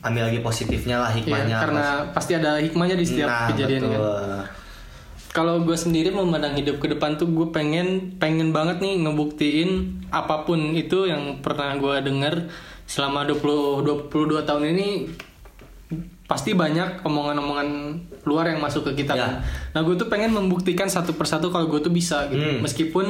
ambil 0.00 0.22
lagi 0.24 0.40
positifnya 0.40 0.96
lah 0.98 1.08
Iya, 1.08 1.16
hikmahnya 1.20 1.56
karena 1.56 1.84
pasti 2.10 2.32
ada 2.32 2.56
hikmahnya 2.56 2.94
di 2.94 3.04
setiap 3.04 3.28
nah, 3.28 3.46
kejadian 3.48 3.80
kan. 3.80 3.90
betul. 3.92 4.40
Kalau 5.28 5.60
gue 5.60 5.76
sendiri 5.76 6.08
memandang 6.10 6.56
hidup 6.56 6.80
ke 6.80 6.88
depan 6.88 7.14
tuh 7.14 7.28
gue 7.28 7.52
pengen 7.52 8.16
pengen 8.16 8.50
banget 8.50 8.80
nih 8.80 8.96
ngebuktiin 8.98 9.70
apa 10.08 10.42
pun 10.42 10.72
itu 10.72 11.04
yang 11.04 11.38
pernah 11.38 11.76
gue 11.76 11.92
denger 12.00 12.48
selama 12.82 13.28
20 13.28 13.84
22 14.08 14.08
tahun 14.40 14.64
ini 14.72 14.88
pasti 16.26 16.52
banyak 16.52 17.00
omongan-omongan 17.00 17.68
luar 18.22 18.50
yang 18.50 18.58
masuk 18.58 18.82
ke 18.84 19.00
kita 19.00 19.14
Ya. 19.14 19.22
kan. 19.22 19.32
Nah 19.72 19.80
gue 19.80 19.94
tuh 19.94 20.06
pengen 20.06 20.30
membuktikan 20.30 20.86
satu 20.86 21.14
persatu 21.14 21.48
kalau 21.48 21.66
gue 21.66 21.78
tuh 21.78 21.90
bisa 21.90 22.26
gitu. 22.26 22.42
Hmm. 22.42 22.60
Meskipun 22.60 23.06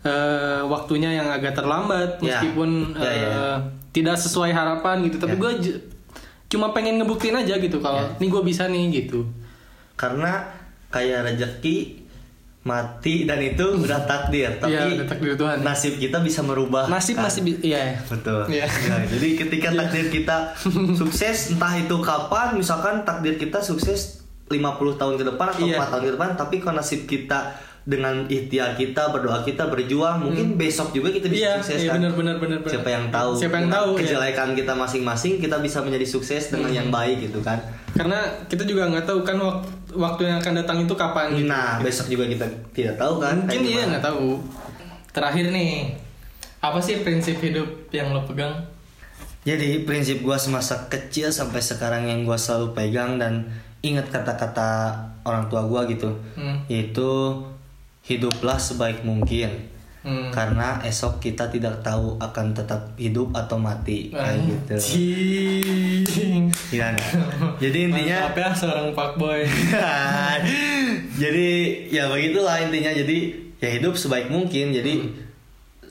eh, 0.00 0.62
waktunya 0.64 1.12
yang 1.12 1.28
agak 1.28 1.52
terlambat, 1.52 2.16
Ya. 2.18 2.38
meskipun 2.38 2.94
Ya, 2.94 3.04
ya. 3.04 3.28
eh, 3.28 3.56
tidak 3.90 4.16
sesuai 4.16 4.50
harapan 4.50 5.02
gitu. 5.02 5.18
Tapi 5.18 5.34
Ya. 5.34 5.40
gue 5.40 5.52
j- 5.60 5.78
cuma 6.48 6.70
pengen 6.70 6.96
ngebuktiin 6.96 7.34
aja 7.34 7.54
gitu 7.56 7.78
kalau 7.78 8.00
Ya. 8.00 8.16
nih 8.16 8.28
gue 8.28 8.42
bisa 8.42 8.64
nih 8.64 8.84
gitu. 8.96 9.26
karena 9.94 10.48
kayak 10.88 11.28
rezeki 11.28 11.99
mati 12.62 13.24
dan 13.24 13.40
itu 13.40 13.64
udah 13.74 14.04
takdir 14.04 14.52
tapi 14.54 14.76
Iya, 14.76 14.92
udah 14.94 15.08
takdir 15.08 15.32
Tuhan. 15.32 15.64
nasib 15.64 15.96
kita 15.96 16.20
bisa 16.20 16.40
merubah 16.40 16.84
Nasib 16.86 17.16
kan? 17.16 17.24
masih 17.24 17.40
bi- 17.42 17.60
iya. 17.64 17.96
betul 18.04 18.44
Iya. 18.46 18.68
Ya, 18.68 19.00
jadi 19.08 19.28
ketika 19.38 19.68
takdir 19.72 20.06
kita 20.08 20.36
sukses 21.00 21.50
entah 21.50 21.72
itu 21.74 21.96
kapan 21.98 22.52
misalkan 22.54 23.00
takdir 23.02 23.34
kita 23.34 23.58
sukses 23.58 24.20
50 24.46 24.60
tahun 24.94 25.14
ke 25.16 25.24
depan 25.26 25.46
atau 25.48 25.64
Iya. 25.64 25.78
4 25.78 25.88
tahun 25.88 26.04
ke 26.04 26.12
depan 26.14 26.30
tapi 26.36 26.56
kalau 26.58 26.76
nasib 26.76 27.04
kita 27.04 27.56
dengan 27.80 28.28
ikhtiar 28.28 28.76
kita 28.76 29.08
berdoa 29.08 29.40
kita 29.40 29.64
berjuang 29.66 30.20
mungkin 30.20 30.52
besok 30.54 30.92
juga 30.92 31.08
kita 31.08 31.26
bisa 31.26 31.40
Iya, 31.40 31.52
sukses 31.56 31.80
iya 31.80 31.90
kan 31.90 32.04
benar 32.04 32.12
benar 32.36 32.36
benar. 32.36 32.60
siapa 32.68 32.88
yang 32.90 33.08
tahu 33.08 33.30
Siapa 33.32 33.56
yang 33.56 33.68
tahu 33.72 33.88
ya. 33.90 33.98
kejelekan 33.98 34.48
kita 34.52 34.72
masing-masing 34.74 35.40
kita 35.40 35.56
bisa 35.58 35.80
menjadi 35.80 36.04
sukses 36.04 36.52
dengan 36.52 36.68
yang 36.68 36.88
baik 36.88 37.24
gitu 37.24 37.40
kan 37.40 37.56
Karena 37.90 38.20
kita 38.46 38.62
juga 38.62 38.84
nggak 38.86 39.02
tahu 39.02 39.20
kan 39.22 39.34
waktu, 39.34 39.66
waktu 39.94 40.26
yang 40.26 40.38
akan 40.38 40.54
datang 40.60 40.78
itu 40.82 40.94
kapan 40.94 41.32
gitu. 41.32 41.46
nah 41.46 41.78
besok 41.78 42.10
juga 42.10 42.26
kita 42.26 42.46
tidak 42.74 42.94
tahu 42.98 43.18
kan 43.18 43.36
Mungkin 43.46 43.62
iya 43.64 43.82
nggak 43.86 44.04
tahu. 44.04 44.38
Terakhir 45.10 45.50
nih, 45.50 45.94
apa 46.58 46.78
sih 46.78 47.02
prinsip 47.02 47.38
hidup 47.38 47.66
yang 47.90 48.10
lo 48.10 48.22
pegang? 48.22 48.54
Jadi 49.40 49.82
prinsip 49.82 50.20
gua 50.20 50.36
semasa 50.36 50.86
kecil 50.86 51.32
sampai 51.32 51.58
sekarang 51.58 52.04
yang 52.06 52.22
gua 52.22 52.36
selalu 52.36 52.74
pegang 52.74 53.16
dan 53.16 53.48
ingat 53.80 54.12
kata-kata 54.12 54.92
orang 55.24 55.48
tua 55.48 55.64
gua 55.64 55.88
gitu, 55.88 56.12
Hmm. 56.36 56.60
yaitu 56.68 57.40
hiduplah 58.04 58.60
sebaik 58.60 59.00
mungkin. 59.00 59.69
Hmm. 60.00 60.32
Karena 60.32 60.80
esok 60.80 61.20
kita 61.20 61.52
tidak 61.52 61.84
tahu 61.84 62.16
akan 62.16 62.56
tetap 62.56 62.96
hidup 62.96 63.36
atau 63.36 63.60
mati 63.60 64.08
kayak 64.08 64.40
gitu. 64.48 64.76
Anjing. 64.80 66.44
Gimana? 66.72 67.00
Jadi 67.60 67.78
intinya 67.92 68.32
Mantap 68.32 68.40
ya 68.40 68.48
seorang 68.56 68.88
fuckboy. 68.96 69.40
jadi 71.22 71.48
ya 71.92 72.08
begitulah 72.08 72.56
intinya 72.64 72.92
jadi 72.96 73.18
ya 73.60 73.68
hidup 73.76 73.92
sebaik 73.92 74.32
mungkin 74.32 74.72
jadi 74.72 75.04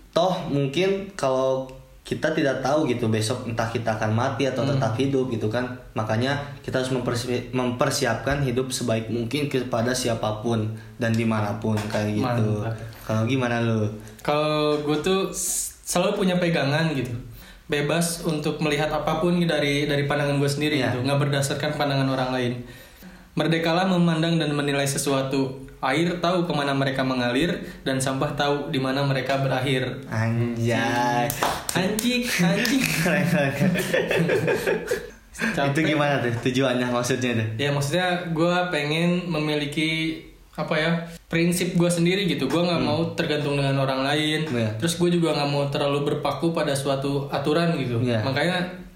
toh 0.09 0.49
mungkin 0.49 1.13
kalau 1.13 1.69
kita 2.09 2.33
tidak 2.33 2.65
tahu 2.65 2.89
gitu 2.89 3.05
besok 3.05 3.45
entah 3.45 3.69
kita 3.69 3.93
akan 4.01 4.17
mati 4.17 4.49
atau 4.49 4.65
tetap 4.65 4.97
hidup 4.97 5.29
gitu 5.29 5.45
kan 5.45 5.69
makanya 5.93 6.41
kita 6.65 6.81
harus 6.81 6.89
mempersi- 6.89 7.53
mempersiapkan 7.53 8.41
hidup 8.41 8.73
sebaik 8.73 9.13
mungkin 9.13 9.45
kepada 9.45 9.93
siapa 9.93 10.41
pun 10.41 10.73
dan 10.97 11.13
di 11.13 11.21
mana 11.21 11.61
pun 11.61 11.77
kayak 11.77 12.17
gitu 12.17 12.65
kalau 13.05 13.29
gimana 13.29 13.61
lu 13.61 13.85
Kalau 14.19 14.81
gue 14.81 14.97
tuh 14.99 15.29
selalu 15.89 16.21
punya 16.25 16.35
pegangan 16.37 16.93
gitu. 16.93 17.09
Bebas 17.69 18.25
untuk 18.25 18.57
melihat 18.61 18.89
apa 18.89 19.21
pun 19.21 19.37
dari 19.45 19.85
dari 19.85 20.05
pandangan 20.05 20.37
gue 20.37 20.49
sendiri 20.49 20.81
Iya. 20.81 20.89
gitu, 20.93 21.05
nggak 21.05 21.17
berdasarkan 21.21 21.77
pandangan 21.77 22.09
orang 22.09 22.29
lain. 22.33 22.53
Merdekalah 23.33 23.85
memandang 23.85 24.41
dan 24.41 24.53
menilai 24.53 24.85
sesuatu. 24.85 25.68
Air 25.79 26.19
tahu 26.19 26.43
ke 26.43 26.51
mana 26.51 26.75
mereka 26.75 27.07
mengalir 27.07 27.55
dan 27.87 28.03
sampah 28.03 28.35
tahu 28.35 28.67
di 28.67 28.79
mana 28.83 28.99
mereka 29.07 29.39
berakhir. 29.39 30.03
anjay 30.11 31.31
Anjing, 31.71 32.27
anjing. 32.43 32.83
Itu 35.39 35.79
gimana 35.79 36.19
tuh 36.19 36.35
tujuannya 36.51 36.91
maksudnya 36.91 37.31
tuh 37.39 37.47
Ya 37.55 37.69
maksudnya 37.71 38.27
gue 38.35 38.55
pengen 38.75 39.31
memiliki 39.31 40.19
apa 40.59 40.75
ya 40.75 40.91
prinsip 41.31 41.79
gue 41.79 41.87
sendiri 41.87 42.27
gitu. 42.27 42.51
Gue 42.51 42.59
nggak 42.59 42.83
mau 42.83 43.15
tergantung 43.15 43.55
dengan 43.55 43.79
orang 43.79 44.03
lain. 44.03 44.51
Hmm. 44.51 44.59
Iya. 44.59 44.69
Terus 44.83 44.99
gue 44.99 45.09
juga 45.15 45.31
nggak 45.31 45.49
mau 45.49 45.63
terlalu 45.71 46.11
berpaku 46.11 46.51
pada 46.51 46.75
suatu 46.75 47.31
aturan 47.31 47.79
gitu. 47.79 48.03
Iya. 48.03 48.19
Makanya 48.27 48.88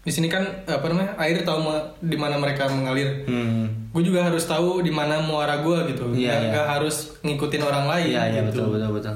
di 0.00 0.08
sini 0.08 0.26
kan 0.26 0.40
apa 0.64 0.80
namanya 0.86 1.12
air 1.20 1.44
tahu 1.44 1.60
di 2.00 2.16
mana 2.16 2.36
mereka 2.36 2.66
mengalir. 2.66 3.24
hmm 3.24 3.92
Gue 3.92 4.00
juga 4.00 4.22
harus 4.22 4.46
tahu 4.46 4.80
di 4.80 4.88
mana 4.88 5.18
muara 5.18 5.60
gue 5.60 5.76
gitu. 5.90 6.08
Nggak- 6.08 6.16
iya. 6.16 6.50
nggak 6.50 6.66
harus 6.70 7.18
ngikutin 7.20 7.60
orang 7.60 7.84
lain. 7.86 8.06
Iya 8.10 8.22
iya 8.28 8.40
gitu. 8.40 8.64
betul 8.64 8.66
betul 8.72 8.90
betul. 8.96 9.14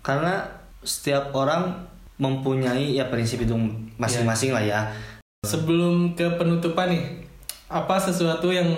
Karena 0.00 0.46
setiap 0.80 1.30
orang 1.32 1.74
mempunyai 2.16 2.94
ya 2.94 3.06
prinsip 3.06 3.42
hidup 3.42 3.58
masing-masing 3.98 4.50
lah 4.50 4.62
ya. 4.62 4.80
Sebelum 5.42 6.14
ke 6.14 6.38
penutupan 6.38 6.86
nih, 6.88 7.02
apa 7.66 7.98
sesuatu 7.98 8.48
yang 8.48 8.70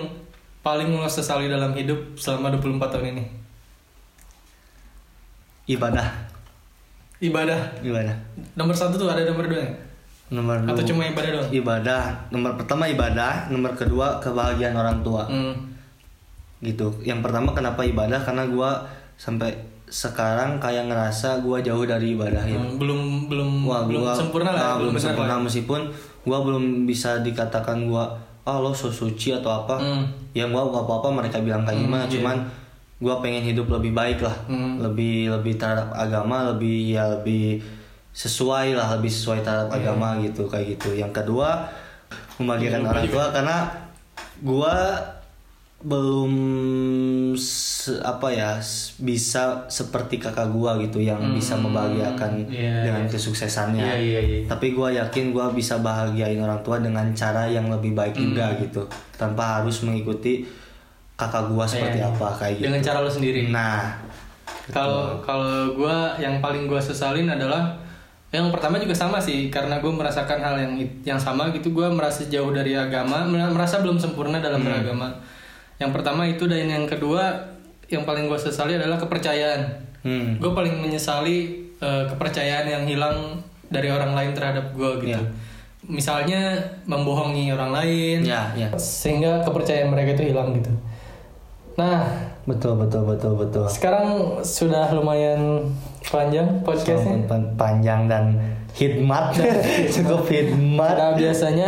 paling 0.59 0.89
lo 0.89 1.05
sesali 1.05 1.45
dalam 1.45 1.71
hidup 1.71 2.17
selama 2.17 2.49
24 2.51 2.89
tahun 2.89 3.07
ini? 3.13 3.23
Ibadah, 5.65 6.07
Ibadah. 7.17 7.81
ibadah. 7.81 8.17
Nomor 8.53 8.73
satu 8.73 8.97
tuh 8.97 9.09
ada 9.09 9.25
nomor 9.25 9.45
dua 9.45 9.61
nggak? 9.61 9.77
Nomor 10.35 10.59
Atau 10.61 10.75
dua, 10.77 10.89
cuma 10.91 11.01
ibadah 11.05 11.29
doang? 11.31 11.49
ibadah. 11.49 12.03
Nomor 12.29 12.51
pertama 12.55 12.83
ibadah, 12.85 13.47
nomor 13.47 13.71
kedua 13.71 14.19
kebahagiaan 14.19 14.75
orang 14.75 14.99
tua. 14.99 15.23
Hmm. 15.25 15.55
Gitu. 16.59 16.87
Yang 17.01 17.19
pertama 17.21 17.51
kenapa 17.51 17.81
ibadah? 17.81 18.19
Karena 18.19 18.43
gua 18.45 18.83
sampai 19.15 19.55
sekarang 19.85 20.57
kayak 20.57 20.89
ngerasa 20.89 21.39
gua 21.39 21.61
jauh 21.61 21.85
dari 21.85 22.13
ibadah 22.13 22.41
ya. 22.41 22.57
Hmm, 22.57 22.75
belum 22.75 23.29
belum 23.29 23.49
Wah, 23.63 23.85
belum 23.85 24.01
gua, 24.01 24.11
sempurna 24.11 24.51
lah, 24.51 24.63
ah, 24.65 24.75
belum 24.77 24.93
sempurna 24.95 25.37
lah. 25.37 25.45
meskipun 25.45 25.81
gua 26.21 26.41
belum 26.41 26.83
bisa 26.83 27.21
dikatakan 27.21 27.85
gua 27.85 28.09
ah 28.43 28.57
lo 28.57 28.69
so 28.71 28.89
suci 28.89 29.31
atau 29.31 29.63
apa. 29.63 29.77
Hmm. 29.77 30.03
Ya 30.33 30.45
gua 30.45 30.67
gak 30.67 30.83
apa-apa 30.83 31.09
mereka 31.15 31.37
bilang 31.39 31.63
kayak 31.63 31.79
Hmm, 31.79 31.85
gimana, 31.85 32.03
iya. 32.03 32.11
cuman 32.11 32.35
gua 32.97 33.21
pengen 33.21 33.43
hidup 33.43 33.69
lebih 33.69 33.93
baik 33.93 34.19
lah. 34.19 34.33
Hmm. 34.45 34.81
Lebih 34.81 35.29
lebih 35.31 35.53
terhadap 35.55 35.93
agama, 35.93 36.49
lebih 36.49 36.91
ya 36.91 37.05
lebih 37.11 37.61
sesuai 38.15 38.73
lah, 38.73 38.95
lebih 38.95 39.11
sesuai 39.11 39.43
terhadap 39.43 39.67
Iya. 39.69 39.91
agama 39.91 40.15
gitu 40.17 40.47
kayak 40.47 40.73
gitu. 40.73 40.95
Yang 40.95 41.11
kedua 41.13 41.67
membagikan 42.37 42.79
Lupa 42.79 42.89
orang 42.89 43.03
juga. 43.03 43.13
tua 43.13 43.25
karena 43.29 43.57
gua 44.39 44.75
belum 45.85 46.31
se- 47.35 47.99
apa 48.01 48.27
ya 48.27 48.57
bisa 48.97 49.43
seperti 49.67 50.17
kakak 50.17 50.49
gua 50.49 50.79
gitu 50.79 50.97
yang 50.97 51.19
Hmm, 51.19 51.35
bisa 51.35 51.53
membahagiakan 51.55 52.47
iya, 52.47 52.81
dengan 52.81 53.03
iya. 53.03 53.11
kesuksesannya. 53.11 53.83
Iya, 53.85 53.97
iya, 53.99 54.19
iya. 54.21 54.39
Tapi 54.45 54.71
gua 54.71 54.89
yakin 54.89 55.29
gua 55.29 55.51
bisa 55.51 55.77
bahagiain 55.79 56.39
orang 56.39 56.57
tua 56.61 56.79
dengan 56.79 57.05
cara 57.11 57.45
yang 57.45 57.67
lebih 57.67 57.93
baik 57.93 58.15
juga 58.15 58.49
Hmm. 58.49 58.59
gitu, 58.61 58.81
tanpa 59.13 59.59
harus 59.59 59.83
mengikuti 59.83 60.47
kakak 61.13 61.47
gua 61.47 61.63
seperti 61.63 61.99
Iya. 61.99 62.09
apa 62.09 62.27
kayak 62.33 62.53
gitu. 62.55 62.65
Dengan 62.65 62.81
cara 62.81 62.97
lo 62.99 63.09
sendiri. 63.09 63.41
Nah, 63.49 63.99
Kalau 64.65 65.21
kalau 65.21 65.45
gue 65.71 65.97
yang 66.17 66.41
paling 66.41 66.65
gue 66.65 66.81
sesalin 66.81 67.29
adalah 67.29 67.77
yang 68.35 68.51
pertama 68.51 68.75
juga 68.75 68.91
sama 68.91 69.17
sih 69.17 69.47
karena 69.47 69.79
gue 69.79 69.87
merasakan 69.87 70.37
hal 70.37 70.55
yang 70.59 70.73
yang 71.03 71.15
sama 71.17 71.49
gitu 71.49 71.71
gue 71.71 71.87
merasa 71.87 72.27
jauh 72.27 72.51
dari 72.51 72.75
agama 72.75 73.23
merasa 73.23 73.79
belum 73.79 73.95
sempurna 73.95 74.37
dalam 74.37 74.59
Hmm. 74.59 74.67
beragama. 74.67 75.07
Yang 75.75 75.91
pertama 75.91 76.21
itu 76.23 76.43
dan 76.45 76.65
yang 76.65 76.85
kedua 76.85 77.31
yang 77.87 78.03
paling 78.03 78.25
gue 78.25 78.35
sesali 78.35 78.75
adalah 78.75 78.97
kepercayaan. 78.97 79.61
hmm, 80.01 80.37
Gue 80.37 80.51
paling 80.51 80.75
menyesali 80.77 81.37
eh, 81.75 82.03
kepercayaan 82.07 82.65
yang 82.65 82.83
hilang 82.83 83.39
dari 83.67 83.87
orang 83.87 84.11
lain 84.11 84.31
terhadap 84.31 84.71
gue 84.71 84.91
gitu. 85.01 85.15
Iya. 85.15 85.21
Misalnya 85.85 86.55
membohongi 86.83 87.51
orang 87.51 87.69
lain, 87.71 88.25
ya, 88.25 88.49
ya, 88.53 88.73
sehingga 88.73 89.43
kepercayaan 89.43 89.85
mereka 89.87 90.17
itu 90.17 90.33
hilang 90.33 90.49
gitu. 90.55 90.71
Nah, 91.75 92.07
betul 92.47 92.73
betul 92.75 93.03
betul 93.03 93.35
betul. 93.35 93.67
sekarang 93.67 94.39
sudah 94.41 94.89
lumayan 94.89 95.61
panjang 96.07 96.47
podcastnya. 96.61 97.17
Panjang 97.55 98.05
dan 98.05 98.23
hikmat, 98.71 99.35
cukup 99.95 100.25
hikmat. 100.25 100.91
Pada 100.91 101.07
biasanya 101.13 101.67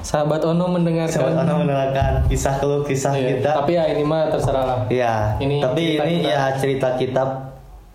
sahabat 0.00 0.42
Ono 0.44 0.68
mendengarkan. 0.68 1.10
Sobat 1.12 1.34
Ono 1.36 1.54
menerangkan 1.60 2.24
kisah 2.26 2.56
keluh 2.56 2.82
kisah 2.82 3.12
Iya, 3.12 3.26
kita. 3.36 3.50
Tapi 3.58 3.72
ya 3.72 3.84
ini 3.88 4.02
mah 4.02 4.28
terserah 4.28 4.64
lah. 4.64 4.78
Iya, 4.86 5.34
Ini 5.38 5.54
tapi 5.58 5.82
cerita 5.90 6.02
ini 6.04 6.14
kita. 6.16 6.28
ya 6.28 6.42
cerita 6.54 6.88
kita 6.94 7.22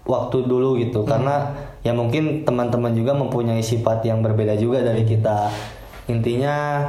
waktu 0.02 0.38
dulu 0.44 0.76
gitu 0.76 1.02
Hmm. 1.02 1.10
karena 1.10 1.36
ya 1.82 1.94
mungkin 1.94 2.42
teman-teman 2.42 2.92
juga 2.92 3.14
mempunyai 3.14 3.62
sifat 3.62 4.04
yang 4.04 4.20
berbeda 4.20 4.54
juga 4.56 4.82
dari 4.82 5.02
kita. 5.02 5.48
Intinya 6.08 6.84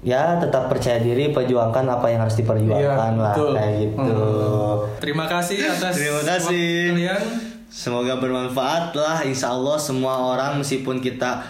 ya 0.00 0.38
tetap 0.38 0.68
percaya 0.68 1.00
diri, 1.00 1.28
perjuangkan 1.28 1.82
apa 1.90 2.06
yang 2.06 2.22
harus 2.22 2.36
diperjuangkan 2.36 3.12
Iya, 3.12 3.18
lah 3.18 3.34
betul. 3.34 3.50
kayak 3.56 3.72
gitu. 3.80 4.14
Hmm. 4.14 4.76
Terima 4.96 5.24
kasih 5.26 5.58
atas 5.66 5.92
Terima 5.92 6.22
kasih. 6.22 6.62
waktu 6.62 6.94
kalian. 6.94 7.22
Semoga 7.66 8.16
bermanfaat 8.16 8.92
lah 8.92 9.20
Insya 9.20 9.50
Allah 9.50 9.76
semua 9.76 10.14
orang 10.28 10.58
meskipun 10.58 10.98
kita 10.98 11.42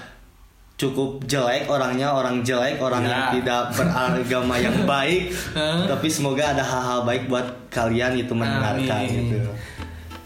cukup 0.76 1.24
jelek 1.24 1.64
orangnya 1.66 2.10
orang 2.10 2.40
jelek 2.40 2.76
orang 2.78 3.00
Ya. 3.00 3.08
yang 3.08 3.24
tidak 3.34 3.62
beragama 3.72 4.54
yang 4.56 4.76
baik 4.90 5.32
tapi 5.88 6.04
semoga 6.06 6.52
ada 6.52 6.60
hal-hal 6.60 7.00
baik 7.02 7.26
buat 7.26 7.48
kalian 7.70 8.12
itu 8.14 8.32
mendengarkan 8.32 9.00
Amin. 9.02 9.32
gitu 9.32 9.40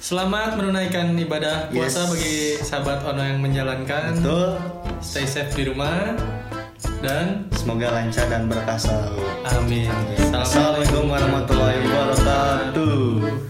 Selamat 0.01 0.57
menunaikan 0.57 1.15
ibadah 1.15 1.69
puasa 1.69 2.03
Yes. 2.03 2.11
bagi 2.11 2.37
sahabat 2.59 2.99
Ono 3.05 3.21
yang 3.21 3.39
menjalankan. 3.39 4.17
betul 4.17 4.59
Stay 4.99 5.23
safe 5.23 5.55
di 5.55 5.65
rumah 5.65 6.19
dan 6.99 7.47
semoga 7.53 7.93
lancar 7.93 8.27
dan 8.27 8.45
berkah 8.45 8.75
selalu 8.75 9.23
amin. 9.47 9.87
Assalamualaikum 10.31 11.05
warahmatullahi 11.07 11.79
wabarakatuh 11.81 13.50